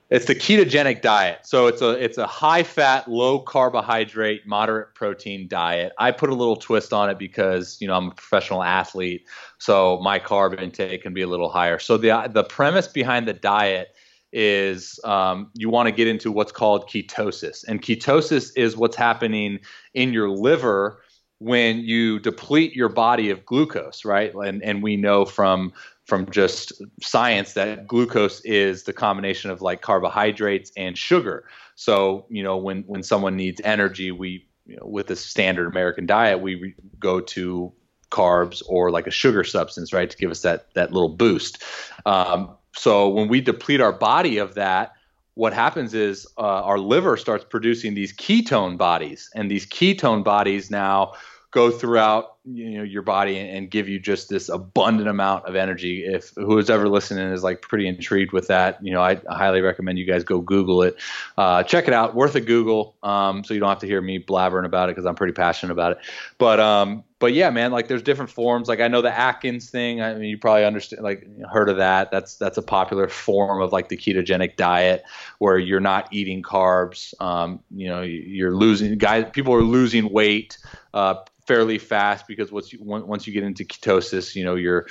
[0.09, 1.39] It's the ketogenic diet.
[1.43, 5.93] So it's a it's a high fat, low carbohydrate, moderate protein diet.
[5.99, 9.25] I put a little twist on it because you know I'm a professional athlete,
[9.59, 11.77] so my carb intake can be a little higher.
[11.77, 13.89] So the the premise behind the diet
[14.31, 17.63] is um, you want to get into what's called ketosis.
[17.67, 19.59] And ketosis is what's happening
[19.93, 21.01] in your liver
[21.39, 24.33] when you deplete your body of glucose, right?
[24.33, 25.73] And, and we know from
[26.05, 31.45] from just science that glucose is the combination of like carbohydrates and sugar.
[31.75, 36.05] So, you know, when when someone needs energy, we you know, with the standard American
[36.05, 37.71] diet, we re- go to
[38.11, 41.63] carbs or like a sugar substance, right, to give us that that little boost.
[42.05, 44.93] Um, so when we deplete our body of that,
[45.35, 50.69] what happens is uh, our liver starts producing these ketone bodies, and these ketone bodies
[50.69, 51.13] now
[51.51, 56.05] go throughout you know your body and give you just this abundant amount of energy.
[56.05, 59.97] If who's ever listening is like pretty intrigued with that you know i, highly recommend
[59.97, 60.95] you guys go google it.
[61.37, 62.15] Uh, check it out.
[62.15, 62.95] Worth a google.
[63.01, 65.71] Um, so you don't have to hear me blabbering about it because i'm pretty passionate
[65.71, 65.97] about it.
[66.37, 68.67] But um, but yeah man like there's different forms.
[68.67, 70.01] Like i know the atkins thing.
[70.01, 72.11] I mean you probably understand like heard of that.
[72.11, 75.03] That's that's a popular form of like the ketogenic diet
[75.37, 77.13] where you're not eating carbs.
[77.21, 80.57] Um, you know you're losing guys people are losing weight
[80.93, 81.15] uh,
[81.45, 84.87] fairly fast because once you once you get into ketosis, you know you're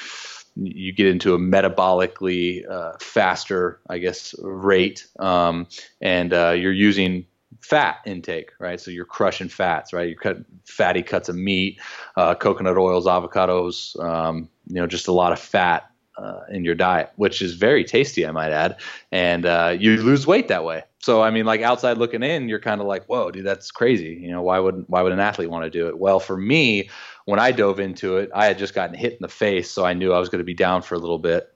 [0.57, 5.69] you get into a metabolically uh, faster, I guess, rate, um,
[6.01, 7.27] and uh, you're using
[7.61, 8.81] fat intake, right?
[8.81, 10.09] So you're crushing fats, right?
[10.09, 11.81] You cut fatty cuts of meat,
[12.17, 16.75] uh, coconut oils, avocados, um, you know, just a lot of fat uh, in your
[16.75, 18.81] diet, which is very tasty, I might add,
[19.13, 20.83] and uh, you lose weight that way.
[21.01, 24.19] So I mean, like outside looking in, you're kind of like, whoa, dude, that's crazy.
[24.21, 25.99] You know, why would why would an athlete want to do it?
[25.99, 26.91] Well, for me,
[27.25, 29.93] when I dove into it, I had just gotten hit in the face, so I
[29.93, 31.49] knew I was going to be down for a little bit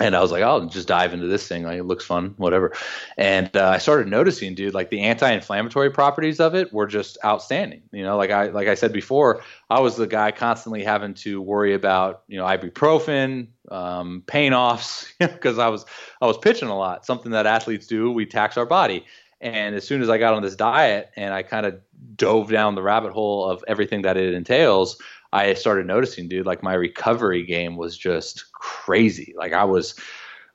[0.00, 1.62] and I was like, I'll just dive into this thing.
[1.62, 2.72] Like, it looks fun, whatever.
[3.16, 7.82] And uh, I started noticing, dude, like the anti-inflammatory properties of it were just outstanding.
[7.92, 11.40] You know, like I like I said before, I was the guy constantly having to
[11.40, 15.86] worry about, you know, ibuprofen, um, pain offs, because I was
[16.20, 17.06] I was pitching a lot.
[17.06, 18.10] Something that athletes do.
[18.10, 19.04] We tax our body.
[19.40, 21.78] And as soon as I got on this diet and I kind of
[22.16, 24.98] dove down the rabbit hole of everything that it entails,
[25.34, 29.34] I started noticing, dude, like my recovery game was just crazy.
[29.36, 29.96] Like I was,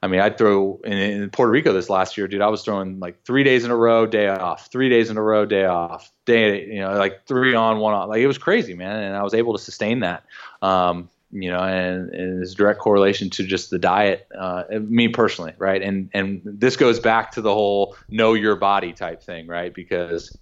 [0.01, 2.41] I mean, I'd throw in, in, Puerto Rico this last year, dude.
[2.41, 5.21] I was throwing like three days in a row, day off, three days in a
[5.21, 8.07] row, day off, day, you know, like three on, one off.
[8.07, 9.03] Like it was crazy, man.
[9.03, 10.23] And I was able to sustain that.
[10.61, 14.27] Um, you know, and, and is direct correlation to just the diet.
[14.35, 15.81] Uh, me personally, right?
[15.81, 19.73] And and this goes back to the whole know your body type thing, right?
[19.73, 20.35] Because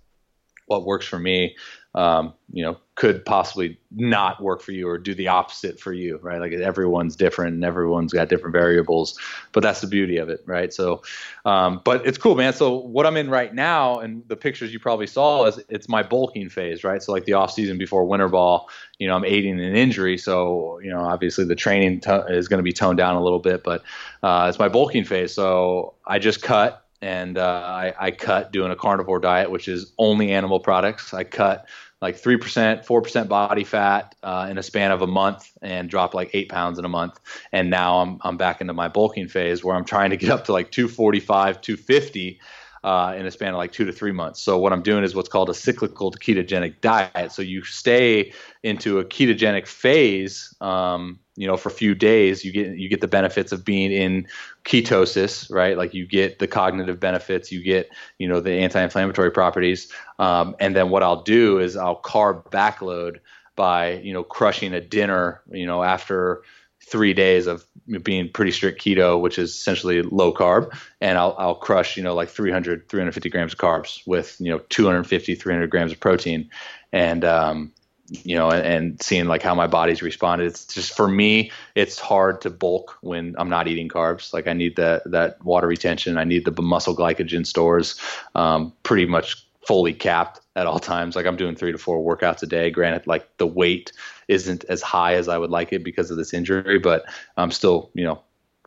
[0.67, 1.55] what works for me
[1.97, 6.19] um, you know, could possibly not work for you or do the opposite for you,
[6.21, 6.39] right?
[6.39, 9.17] Like everyone's different and everyone's got different variables,
[9.51, 10.71] but that's the beauty of it, right?
[10.71, 11.01] So,
[11.43, 12.53] um, but it's cool, man.
[12.53, 16.03] So what I'm in right now, and the pictures you probably saw, is it's my
[16.03, 17.01] bulking phase, right?
[17.01, 18.69] So like the off season before winter ball,
[18.99, 22.59] you know, I'm aiding an injury, so you know, obviously the training t- is going
[22.59, 23.81] to be toned down a little bit, but
[24.21, 25.33] uh, it's my bulking phase.
[25.33, 29.93] So I just cut and uh, I, I cut doing a carnivore diet, which is
[29.97, 31.13] only animal products.
[31.13, 31.67] I cut
[32.01, 36.29] like 3%, 4% body fat uh, in a span of a month and dropped like
[36.33, 37.19] eight pounds in a month.
[37.51, 40.45] And now I'm, I'm back into my bulking phase where I'm trying to get up
[40.45, 42.39] to like 245, 250
[42.87, 44.41] uh, in a span of like two to three months.
[44.41, 47.33] So what I'm doing is what's called a cyclical ketogenic diet.
[47.33, 48.31] So you stay
[48.63, 53.01] into a ketogenic phase um, you know for a few days you get you get
[53.01, 54.25] the benefits of being in
[54.65, 59.91] ketosis right like you get the cognitive benefits you get you know the anti-inflammatory properties
[60.17, 63.19] um, and then what i'll do is i'll carb backload
[63.55, 66.41] by you know crushing a dinner you know after
[66.89, 67.65] three days of
[68.03, 72.15] being pretty strict keto which is essentially low carb and i'll, I'll crush you know
[72.15, 76.49] like 300 350 grams of carbs with you know 250 300 grams of protein
[76.91, 77.71] and um,
[78.09, 80.45] you know, and, and, seeing like how my body's responded.
[80.45, 84.33] It's just for me, it's hard to bulk when I'm not eating carbs.
[84.33, 86.17] Like I need that that water retention.
[86.17, 87.99] I need the muscle glycogen stores,
[88.33, 91.15] um, pretty much fully capped at all times.
[91.15, 92.71] Like I'm doing three to four workouts a day.
[92.71, 93.91] Granted, like the weight
[94.29, 97.03] isn't as high as I would like it because of this injury, but
[97.35, 98.21] I'm still, you know,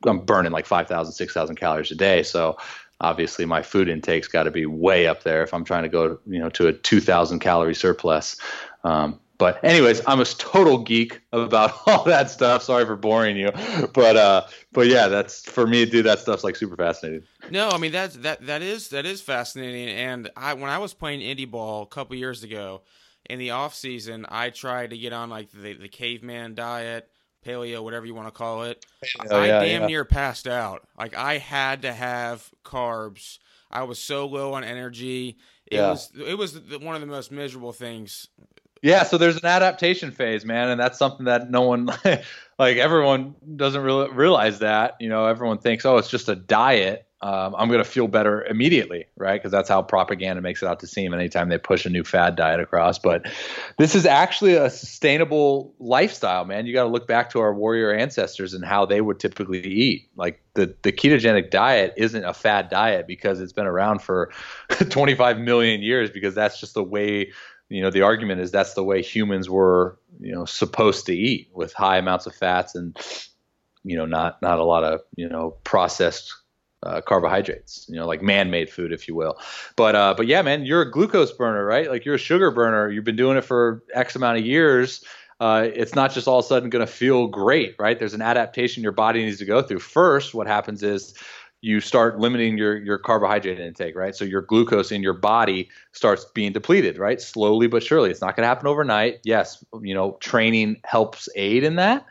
[0.06, 2.22] I'm burning like 5,000, 6,000 calories a day.
[2.22, 2.58] So
[3.00, 6.18] obviously my food intake's got to be way up there if I'm trying to go,
[6.26, 8.36] you know, to a 2,000 calorie surplus.
[8.84, 12.62] Um, but anyways, I'm a total geek about all that stuff.
[12.62, 13.50] Sorry for boring you,
[13.94, 16.06] but uh, but yeah, that's for me, dude.
[16.06, 17.22] That stuff's like super fascinating.
[17.50, 19.88] No, I mean that's that that is that is fascinating.
[19.88, 22.82] And I when I was playing indie ball a couple years ago,
[23.30, 27.08] in the off season, I tried to get on like the the caveman diet,
[27.44, 28.84] paleo, whatever you want to call it.
[29.30, 29.86] Oh, I yeah, damn yeah.
[29.86, 30.86] near passed out.
[30.98, 33.38] Like I had to have carbs.
[33.70, 35.38] I was so low on energy.
[35.66, 35.90] It yeah.
[35.90, 38.28] was it was one of the most miserable things
[38.82, 41.86] yeah, so there's an adaptation phase, man, and that's something that no one,
[42.58, 44.96] like everyone, doesn't really realize that.
[45.00, 47.06] You know, everyone thinks, oh, it's just a diet.
[47.22, 49.34] Um, I'm going to feel better immediately, right?
[49.34, 52.34] Because that's how propaganda makes it out to seem anytime they push a new fad
[52.34, 52.98] diet across.
[52.98, 53.30] But
[53.76, 56.64] this is actually a sustainable lifestyle, man.
[56.64, 60.08] You got to look back to our warrior ancestors and how they would typically eat.
[60.16, 64.32] Like the, the ketogenic diet isn't a fad diet because it's been around for
[64.88, 67.32] 25 million years because that's just the way
[67.70, 71.48] you know the argument is that's the way humans were you know supposed to eat
[71.54, 72.96] with high amounts of fats and
[73.84, 76.34] you know not not a lot of you know processed
[76.82, 79.38] uh, carbohydrates you know like man-made food if you will
[79.76, 82.90] but uh but yeah man you're a glucose burner right like you're a sugar burner
[82.90, 85.04] you've been doing it for x amount of years
[85.40, 87.98] uh, it's not just all of a sudden going to feel great, right?
[87.98, 89.78] There's an adaptation your body needs to go through.
[89.78, 91.14] First, what happens is
[91.62, 94.14] you start limiting your your carbohydrate intake, right?
[94.14, 97.20] So your glucose in your body starts being depleted, right?
[97.20, 98.10] Slowly but surely.
[98.10, 99.20] It's not going to happen overnight.
[99.24, 102.06] Yes, you know, training helps aid in that,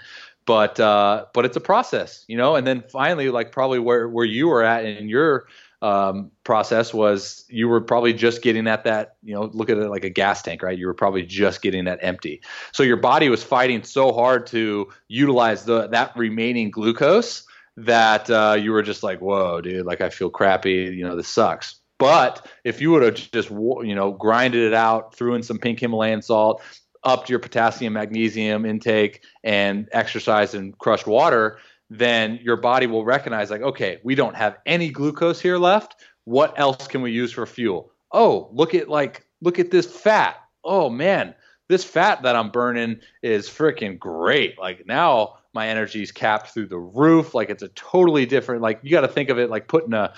[0.46, 2.56] but uh, but it's a process, you know.
[2.56, 5.48] And then finally, like probably where where you were at in your
[5.82, 9.90] um, process was you were probably just getting at that, you know, look at it
[9.90, 10.78] like a gas tank, right?
[10.78, 12.42] You were probably just getting that empty.
[12.74, 17.44] So your body was fighting so hard to utilize the that remaining glucose
[17.86, 20.96] that uh, you were just like, whoa, dude, like I feel crappy.
[20.96, 21.80] You know, this sucks.
[21.98, 25.80] But if you would have just, you know, grinded it out, threw in some pink
[25.80, 26.62] Himalayan salt,
[27.04, 31.60] upped your potassium, magnesium intake, and exercise and crushed water,
[31.90, 35.96] then your body will recognize, like, okay, we don't have any glucose here left.
[36.26, 37.92] What else can we use for fuel?
[38.12, 40.38] Oh, look at like, look at this fat.
[40.64, 41.36] Oh man,
[41.68, 44.60] this fat that I'm burning is freaking great.
[44.60, 47.34] Like now my energy is capped through the roof.
[47.34, 48.62] Like it's a totally different.
[48.62, 50.14] Like you got to think of it like putting a,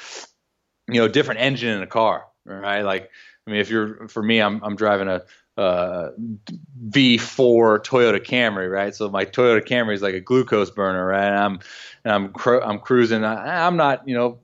[0.88, 2.84] you know, different engine in a car, right?
[2.84, 3.10] Like
[3.48, 5.24] I mean, if you're for me, I'm I'm driving a
[5.58, 6.12] uh,
[6.90, 8.94] V4 Toyota Camry, right?
[8.94, 11.26] So my Toyota Camry is like a glucose burner, right?
[11.26, 11.60] And I'm
[12.06, 13.24] and I'm cru- I'm cruising.
[13.24, 14.42] I, I'm not, you know,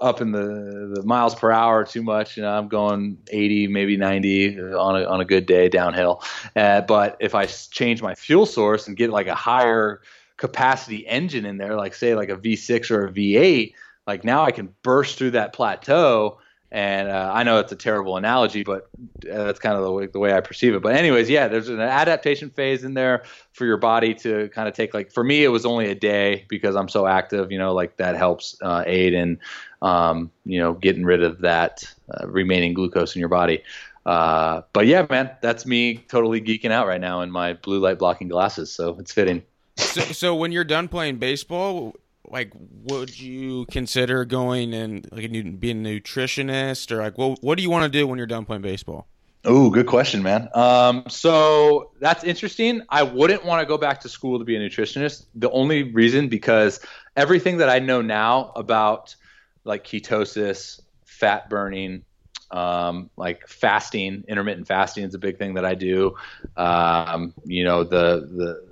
[0.00, 2.36] up in the, the miles per hour too much.
[2.36, 6.22] You know, I'm going 80, maybe 90 on a, on a good day downhill.
[6.56, 10.00] Uh, but if I change my fuel source and get like a higher
[10.36, 13.74] capacity engine in there, like say like a V6 or a V8,
[14.06, 16.38] like now I can burst through that plateau
[16.72, 18.88] And uh, I know it's a terrible analogy, but
[19.30, 20.82] uh, that's kind of the way, the way I perceive it.
[20.82, 24.74] But anyways, yeah, there's an adaptation phase in there for your body to kind of
[24.74, 27.74] take like for me it was only a day because I'm so active, you know,
[27.74, 29.40] like that helps uh, aid in
[29.82, 31.82] um, you know getting rid of that
[32.14, 33.64] uh, remaining glucose in your body.
[34.06, 37.98] Uh, but yeah, man, that's me totally geeking out right now in my blue light
[37.98, 39.42] blocking glasses, so it's fitting.
[39.76, 41.96] So, so when you're done playing baseball,
[42.30, 42.52] like
[42.84, 47.70] would you consider going and like being a nutritionist or like what what do you
[47.70, 49.06] want to do when you're done playing baseball?
[49.44, 50.50] Oh, good question, man.
[50.54, 52.82] Um, so that's interesting.
[52.90, 55.26] I wouldn't want to go back to school to be a nutritionist.
[55.34, 56.80] The only reason because
[57.16, 59.16] everything that I know now about
[59.64, 62.04] like ketosis, fat burning,
[62.50, 66.16] um, like fasting, intermittent fasting is a big thing that I do.
[66.56, 68.70] Um, you know, the the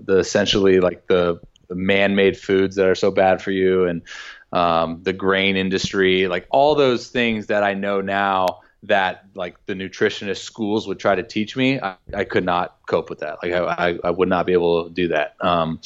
[0.00, 1.40] the essentially like the
[1.70, 4.02] the man-made foods that are so bad for you and
[4.52, 9.74] um, the grain industry, like all those things that I know now that like the
[9.74, 13.38] nutritionist schools would try to teach me, I, I could not cope with that.
[13.42, 15.36] Like I, I, would not be able to do that.
[15.40, 15.80] Um,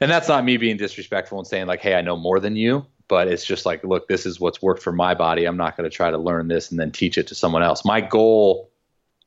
[0.00, 2.86] and that's not me being disrespectful and saying like, hey, I know more than you.
[3.06, 5.44] But it's just like, look, this is what's worked for my body.
[5.44, 7.84] I'm not going to try to learn this and then teach it to someone else.
[7.84, 8.70] My goal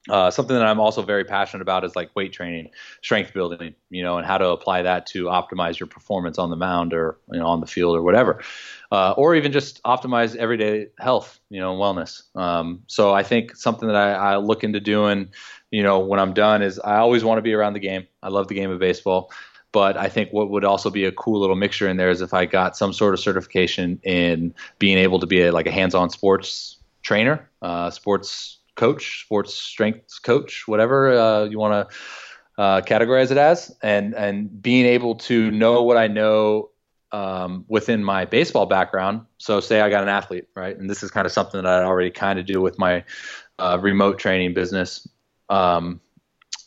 [0.09, 2.69] uh, something that I'm also very passionate about is like weight training,
[3.01, 6.55] strength building, you know, and how to apply that to optimize your performance on the
[6.55, 8.41] mound or you know on the field or whatever,
[8.91, 12.23] uh, or even just optimize everyday health, you know, wellness.
[12.35, 15.29] Um, so I think something that I, I look into doing,
[15.71, 18.07] you know, when I'm done is I always want to be around the game.
[18.23, 19.31] I love the game of baseball.
[19.73, 22.33] But I think what would also be a cool little mixture in there is if
[22.33, 26.09] I got some sort of certification in being able to be a, like a hands-on
[26.09, 31.95] sports trainer, uh, sports coach, sports strength coach, whatever uh, you want to
[32.61, 36.69] uh, categorize it as, and and being able to know what I know
[37.11, 39.25] um, within my baseball background.
[39.37, 41.83] So, say I got an athlete, right, and this is kind of something that I
[41.83, 43.03] already kind of do with my
[43.59, 45.07] uh, remote training business.
[45.49, 45.99] Um,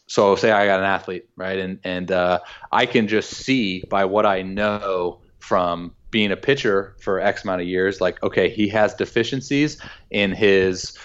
[0.06, 2.40] so, say I got an athlete, right, and and uh,
[2.70, 7.62] I can just see by what I know from being a pitcher for X amount
[7.62, 9.80] of years, like okay, he has deficiencies
[10.10, 10.96] in his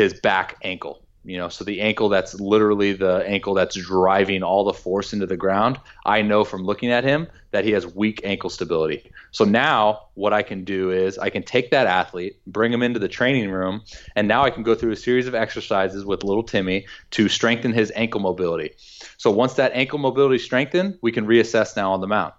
[0.00, 1.02] his back ankle.
[1.22, 5.26] You know, so the ankle that's literally the ankle that's driving all the force into
[5.26, 5.78] the ground.
[6.06, 9.12] I know from looking at him that he has weak ankle stability.
[9.30, 12.98] So now what I can do is I can take that athlete, bring him into
[12.98, 13.82] the training room,
[14.16, 17.74] and now I can go through a series of exercises with little Timmy to strengthen
[17.74, 18.70] his ankle mobility.
[19.18, 22.32] So once that ankle mobility strengthened, we can reassess now on the mount.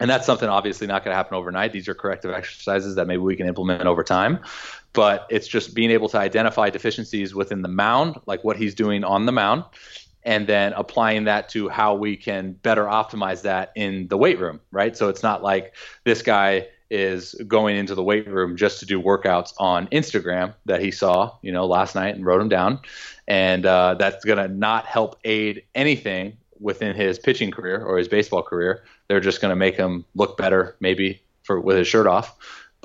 [0.00, 1.72] And that's something obviously not going to happen overnight.
[1.72, 4.40] These are corrective exercises that maybe we can implement over time
[4.96, 9.04] but it's just being able to identify deficiencies within the mound, like what he's doing
[9.04, 9.62] on the mound,
[10.22, 14.58] and then applying that to how we can better optimize that in the weight room,
[14.72, 14.96] right?
[14.96, 15.74] So it's not like
[16.04, 20.80] this guy is going into the weight room just to do workouts on Instagram that
[20.80, 22.80] he saw, you know, last night and wrote them down,
[23.28, 28.42] and uh, that's to not help aid anything within his pitching career or his baseball
[28.42, 28.82] career.
[29.08, 32.34] They're just to make him look better, maybe for with his shirt off.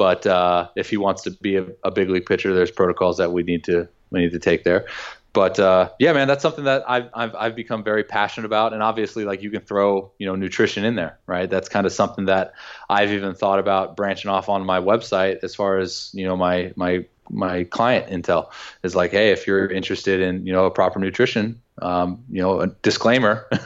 [0.02, 3.34] But uh, if he wants to be a, a, big league pitcher, there's protocols that
[3.34, 4.88] we need to we need to take there.
[5.32, 8.82] But uh, yeah, man, that's something that I've, I've I've become very passionate about, and
[8.82, 11.48] obviously, like you can throw you know nutrition in there, right?
[11.48, 12.54] That's kind of something that
[12.90, 16.74] I've even thought about branching off on my website as far as you know my
[16.76, 18.50] my my client intel
[18.82, 22.60] is like, hey, if you're interested in you know a proper nutrition, um, you know,
[22.60, 23.48] a disclaimer,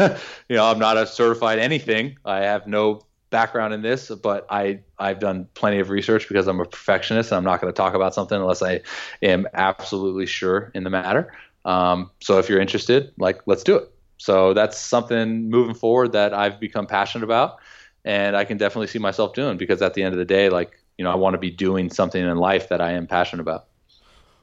[0.49, 2.17] you know, I'm not a certified anything.
[2.25, 6.59] I have no background in this, but I I've done plenty of research because I'm
[6.59, 8.81] a perfectionist and I'm not going to talk about something unless I
[9.21, 11.33] am absolutely sure in the matter.
[11.65, 13.91] Um, so if you're interested, like let's do it.
[14.17, 17.57] So that's something moving forward that I've become passionate about,
[18.05, 20.79] and I can definitely see myself doing because at the end of the day, like
[20.97, 23.67] you know, I want to be doing something in life that I am passionate about.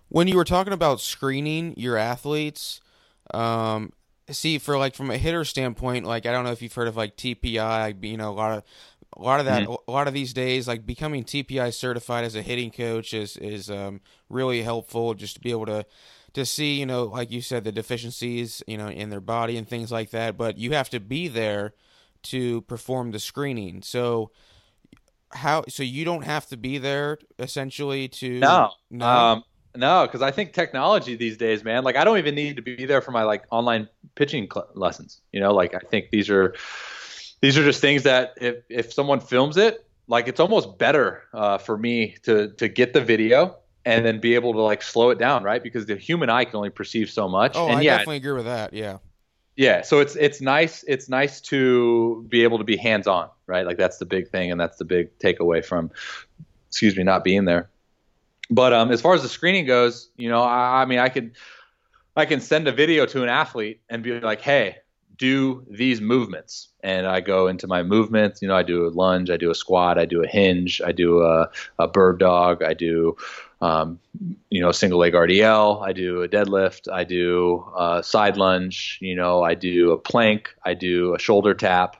[0.09, 2.83] When you were talking about screening your athletes,
[3.33, 3.93] um,
[4.31, 6.97] see for like from a hitter standpoint, like I don't know if you've heard of
[6.97, 8.64] like TPI, you know, a lot of
[9.16, 9.91] a lot of that mm-hmm.
[9.91, 13.70] a lot of these days like becoming TPI certified as a hitting coach is is
[13.70, 15.85] um, really helpful just to be able to
[16.35, 19.68] to see, you know, like you said the deficiencies, you know, in their body and
[19.68, 21.75] things like that, but you have to be there
[22.23, 23.83] to perform the screening.
[23.83, 24.31] So
[25.31, 28.73] how so you don't have to be there essentially to No.
[28.91, 29.07] no?
[29.07, 29.45] Um
[29.75, 31.85] no, because I think technology these days, man.
[31.85, 35.20] Like I don't even need to be there for my like online pitching cl- lessons.
[35.33, 36.55] You know, like I think these are
[37.41, 41.59] these are just things that if if someone films it, like it's almost better uh,
[41.59, 45.18] for me to to get the video and then be able to like slow it
[45.18, 45.62] down, right?
[45.62, 47.57] Because the human eye can only perceive so much.
[47.57, 48.73] Oh, and I yeah, definitely agree with that.
[48.73, 48.99] Yeah.
[49.57, 53.66] Yeah, so it's it's nice it's nice to be able to be hands on, right?
[53.66, 55.91] Like that's the big thing, and that's the big takeaway from,
[56.68, 57.68] excuse me, not being there
[58.55, 61.32] But um, as far as the screening goes, you know, I, I mean, I could,
[62.16, 64.76] I can send a video to an athlete and be like, hey,
[65.16, 66.68] do these movements.
[66.84, 69.55] And i go into my movements you know i do a lunge i do a
[69.55, 71.48] squat i do a hinge i do a,
[71.78, 73.16] a bird dog i do
[73.61, 74.00] um,
[74.50, 79.14] you know single leg rdl i do a deadlift i do a side lunge you
[79.14, 81.96] know i do a plank i do a shoulder tap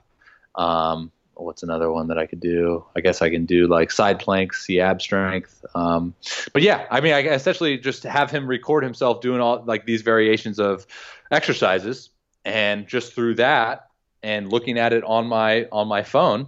[0.55, 2.85] um, what's another one that I could do?
[2.95, 5.63] I guess I can do like side planks, see ab strength.
[5.75, 6.13] Um,
[6.53, 10.01] but yeah, I mean, I essentially just have him record himself doing all like these
[10.01, 10.85] variations of
[11.31, 12.09] exercises,
[12.45, 13.87] and just through that
[14.21, 16.47] and looking at it on my on my phone,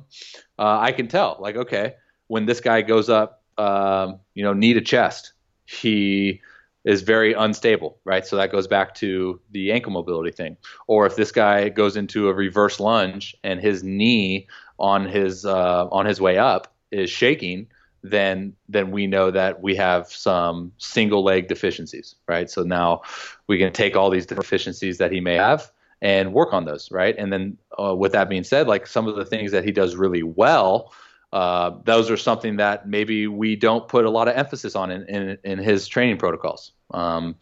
[0.58, 1.96] uh, I can tell like okay,
[2.28, 5.34] when this guy goes up, um, you know, knee to chest,
[5.66, 6.42] he
[6.86, 8.26] is very unstable, right?
[8.26, 10.56] So that goes back to the ankle mobility thing.
[10.88, 14.48] Or if this guy goes into a reverse lunge and his knee
[14.80, 17.68] on his uh, on his way up is shaking,
[18.04, 22.50] then then we know that we have some single leg deficiencies, right?
[22.50, 23.02] So now
[23.48, 25.72] we can take all these deficiencies that he may have
[26.02, 27.16] and work on those, right?
[27.18, 29.96] And then uh, with that being said, like some of the things that he does
[29.96, 30.94] really well.
[31.34, 35.04] Uh, those are something that maybe we don't put a lot of emphasis on in,
[35.10, 36.72] in, in his training protocols.
[36.92, 37.36] Um,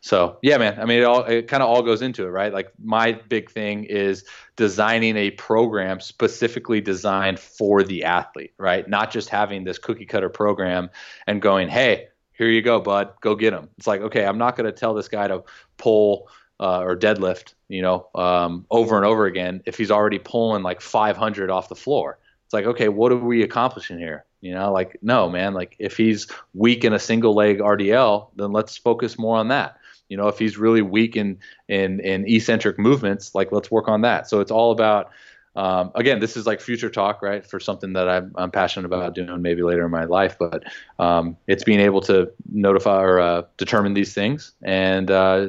[0.00, 0.78] so yeah, man.
[0.80, 2.52] I mean, it all it kind of all goes into it, right?
[2.52, 4.24] Like my big thing is
[4.56, 8.86] designing a program specifically designed for the athlete, right?
[8.88, 10.90] Not just having this cookie cutter program
[11.26, 13.68] and going, hey, here you go, bud, go get him.
[13.78, 15.44] It's like, okay, I'm not going to tell this guy to
[15.78, 16.28] pull
[16.60, 20.80] uh, or deadlift, you know, um, over and over again if he's already pulling like
[20.80, 22.18] 500 off the floor.
[22.44, 24.26] It's like, okay, what are we accomplishing here?
[24.42, 25.54] You know, like no, man.
[25.54, 29.78] Like if he's weak in a single leg RDL, then let's focus more on that.
[30.08, 31.38] You know, if he's really weak in
[31.68, 34.28] in in eccentric movements, like let's work on that.
[34.28, 35.10] So it's all about.
[35.54, 37.44] Um, again, this is like future talk, right?
[37.46, 40.64] For something that I'm, I'm passionate about doing maybe later in my life, but
[40.98, 45.48] um, it's being able to notify or uh, determine these things and uh,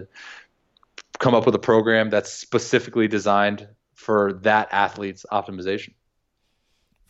[1.19, 3.65] come up with a program that's specifically designed
[3.95, 5.93] for that athlete's optimization.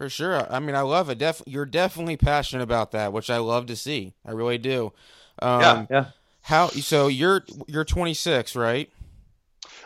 [0.04, 0.52] For sure.
[0.52, 1.18] I mean, I love it.
[1.18, 4.14] Def- you're definitely passionate about that, which I love to see.
[4.26, 4.92] I really do.
[5.42, 6.06] Um, yeah, yeah.
[6.42, 6.68] How?
[6.68, 8.92] So you're you're 26, right?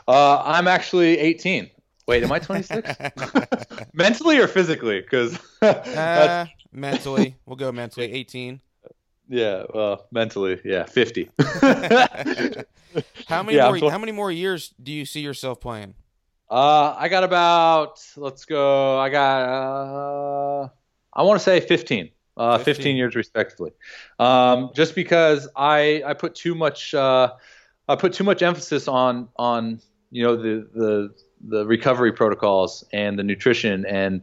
[0.07, 1.69] Uh, I'm actually 18.
[2.07, 2.95] Wait, am I 26?
[3.93, 5.01] mentally or physically?
[5.01, 8.11] Because uh, mentally, we'll go mentally.
[8.11, 8.59] 18.
[9.29, 11.29] Yeah, well, mentally, yeah, 50.
[13.27, 13.91] how many yeah, more?
[13.91, 15.93] How many more years do you see yourself playing?
[16.49, 18.97] Uh, I got about let's go.
[18.97, 20.69] I got uh,
[21.13, 22.09] I want to say 15.
[22.37, 22.75] Uh, 15.
[22.75, 23.71] 15 years respectively.
[24.19, 27.33] Um, just because I I put too much uh,
[27.87, 29.81] I put too much emphasis on on
[30.11, 34.21] you know the the the recovery protocols and the nutrition and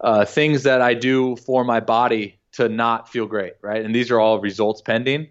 [0.00, 3.84] uh, things that I do for my body to not feel great, right?
[3.84, 5.28] And these are all results pending,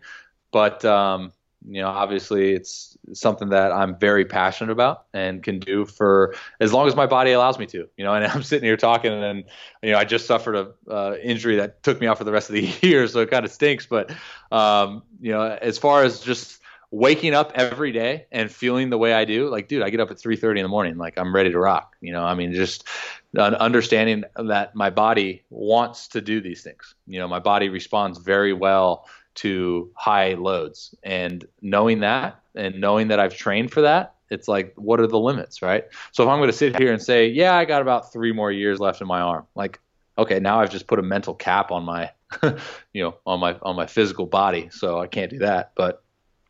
[0.51, 1.31] but um,
[1.67, 6.73] you know, obviously it's something that I'm very passionate about and can do for as
[6.73, 9.43] long as my body allows me to, you know, and I'm sitting here talking and
[9.81, 12.49] you know, I just suffered a uh, injury that took me off for the rest
[12.49, 13.07] of the year.
[13.07, 13.85] So it kind of stinks.
[13.85, 14.11] But,
[14.51, 16.59] um, you know, as far as just
[16.91, 20.11] waking up every day and feeling the way I do, like, dude, I get up
[20.11, 21.95] at 3:30 in the morning, like I'm ready to rock.
[22.01, 22.87] You know, I mean, just
[23.35, 26.93] understanding that my body wants to do these things.
[27.07, 30.95] You know, my body responds very well to high loads.
[31.03, 35.19] And knowing that and knowing that I've trained for that, it's like, what are the
[35.19, 35.85] limits, right?
[36.11, 38.51] So if I'm going to sit here and say, yeah, I got about three more
[38.51, 39.79] years left in my arm, like,
[40.17, 42.11] okay, now I've just put a mental cap on my,
[42.93, 45.71] you know, on my on my physical body, so I can't do that.
[45.75, 46.03] But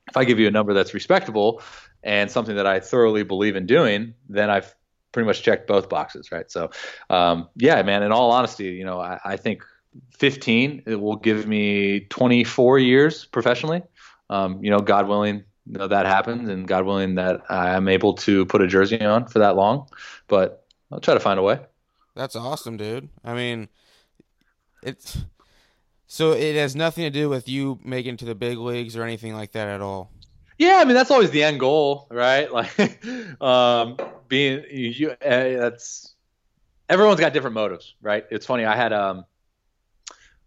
[0.09, 1.61] if I give you a number that's respectable
[2.03, 4.73] and something that I thoroughly believe in doing, then I've
[5.11, 6.49] pretty much checked both boxes, right?
[6.51, 6.71] So,
[7.09, 8.03] um, yeah, man.
[8.03, 9.63] In all honesty, you know, I, I think
[10.17, 10.83] 15.
[10.85, 13.83] It will give me 24 years professionally.
[14.29, 18.13] Um, you know, God willing, you know, that happens, and God willing that I'm able
[18.15, 19.87] to put a jersey on for that long.
[20.27, 21.59] But I'll try to find a way.
[22.15, 23.09] That's awesome, dude.
[23.23, 23.69] I mean,
[24.83, 25.17] it's
[26.07, 29.33] so it has nothing to do with you making to the big leagues or anything
[29.33, 30.11] like that at all.
[30.59, 32.49] Yeah, I mean that's always the end goal, right?
[32.53, 33.05] Like,
[33.41, 36.13] um, being you, uh, that's
[36.87, 38.25] everyone's got different motives, right?
[38.29, 38.65] It's funny.
[38.65, 39.25] I had um,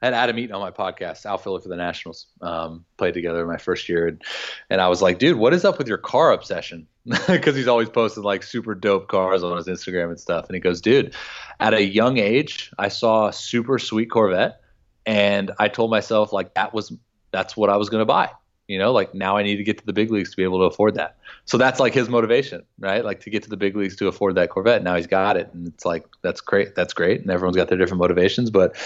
[0.02, 2.26] Had Adam Eaton on my podcast, outfielder for the Nationals.
[2.42, 4.22] Um, played together my first year, and,
[4.68, 6.86] and I was like, dude, what is up with your car obsession?
[7.28, 10.46] Because he's always posting like super dope cars on his Instagram and stuff.
[10.48, 11.14] And he goes, dude,
[11.60, 14.60] at a young age, I saw a super sweet Corvette,
[15.06, 16.92] and I told myself like that was
[17.30, 18.30] that's what I was going to buy.
[18.68, 20.58] You know, like now I need to get to the big leagues to be able
[20.58, 21.18] to afford that.
[21.44, 23.04] So that's like his motivation, right?
[23.04, 24.82] Like to get to the big leagues to afford that Corvette.
[24.82, 26.74] Now he's got it, and it's like that's great.
[26.74, 28.76] That's great, and everyone's got their different motivations, but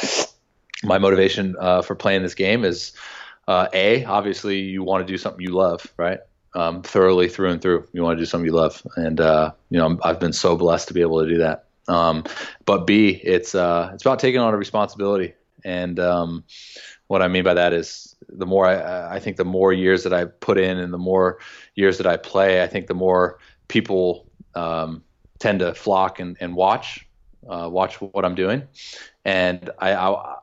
[0.82, 2.92] my motivation uh, for playing this game is
[3.48, 6.20] uh, a obviously you want to do something you love, right?
[6.54, 7.86] Um, thoroughly through and through.
[7.92, 10.88] You want to do something you love, and uh, you know I've been so blessed
[10.88, 11.64] to be able to do that.
[11.88, 12.24] Um,
[12.64, 16.44] but B, it's uh, it's about taking on a responsibility, and um,
[17.08, 20.12] what I mean by that is the more I, I think the more years that
[20.12, 21.38] I put in, and the more
[21.74, 25.02] years that I play, I think the more people um,
[25.38, 27.06] tend to flock and, and watch
[27.48, 28.62] uh, watch what I'm doing,
[29.24, 30.36] and I, I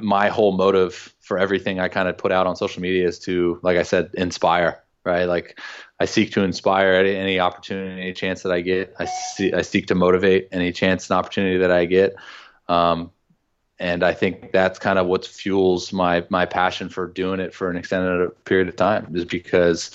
[0.00, 3.58] my whole motive for everything I kind of put out on social media is to,
[3.62, 4.78] like I said, inspire.
[5.04, 5.58] Right, like
[5.98, 8.94] I seek to inspire at any opportunity, any chance that I get.
[9.00, 12.14] I, see, I seek to motivate any chance and opportunity that I get.
[12.68, 13.10] Um,
[13.80, 17.68] and I think that's kind of what fuels my my passion for doing it for
[17.68, 19.90] an extended period of time, is because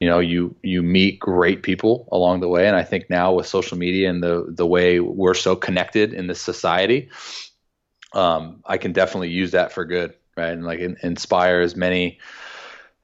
[0.00, 3.46] you know you you meet great people along the way, and I think now with
[3.46, 7.08] social media and the the way we're so connected in this society,
[8.12, 10.52] um, I can definitely use that for good, right?
[10.52, 12.18] And like in, inspire as many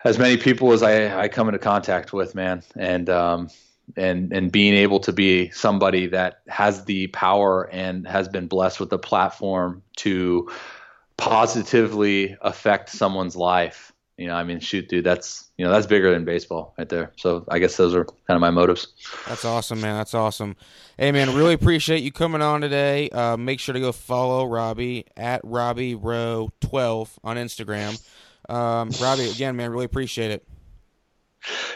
[0.05, 2.63] as many people as I, I come into contact with, man.
[2.77, 3.49] And um,
[3.97, 8.81] and and being able to be somebody that has the power and has been blessed
[8.81, 10.51] with the platform to
[11.17, 13.93] positively affect someone's life.
[14.17, 17.13] You know, I mean, shoot, dude, that's you know that's bigger than baseball right there.
[17.17, 18.89] So I guess those are kind of my motives.
[19.29, 19.97] That's awesome, man.
[19.97, 20.57] That's awesome.
[20.97, 23.11] Hey, man, really appreciate you coming on today.
[23.11, 28.03] Uh, make sure to go follow Robbie at Robbie Rowe twelve on Instagram.
[28.49, 30.47] Um, Robbie, again, man, really appreciate it.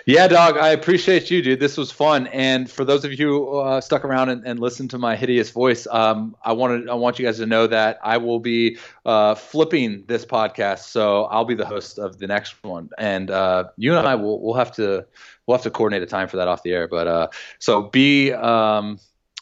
[0.07, 0.57] Yeah, dog.
[0.57, 1.61] I appreciate you, dude.
[1.61, 2.27] This was fun.
[2.29, 5.51] And for those of you who uh, stuck around and, and listened to my hideous
[5.51, 9.35] voice, um, I wanted I want you guys to know that I will be uh,
[9.35, 10.81] flipping this podcast.
[10.81, 14.41] So I'll be the host of the next one, and uh, you and I will
[14.41, 15.07] we'll have to
[15.47, 16.89] we'll have to coordinate a time for that off the air.
[16.89, 18.99] But uh, so be um,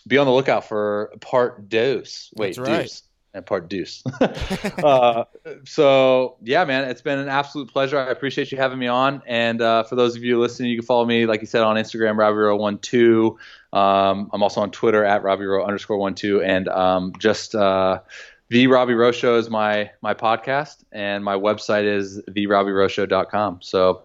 [0.06, 2.30] be on the lookout for part dose.
[2.36, 2.82] Wait, That's right.
[2.82, 3.02] deuce
[3.34, 4.02] and part deuce.
[4.20, 5.24] uh,
[5.64, 7.98] so yeah, man, it's been an absolute pleasure.
[7.98, 9.22] I appreciate you having me on.
[9.26, 11.76] And uh, for those of you listening, you can follow me, like you said, on
[11.76, 13.36] Instagram, RobbieRowe12.
[13.76, 18.00] Um, I'm also on Twitter at RobbieRowe underscore one two, and um, just uh,
[18.48, 23.58] the Robbie Rowe Show is my my podcast, and my website is therobbieroweShow.com.
[23.60, 24.04] So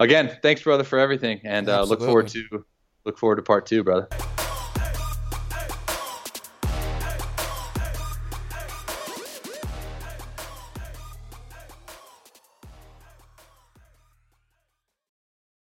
[0.00, 2.64] again, thanks, brother, for everything, and uh, look forward to
[3.04, 4.08] look forward to part two, brother.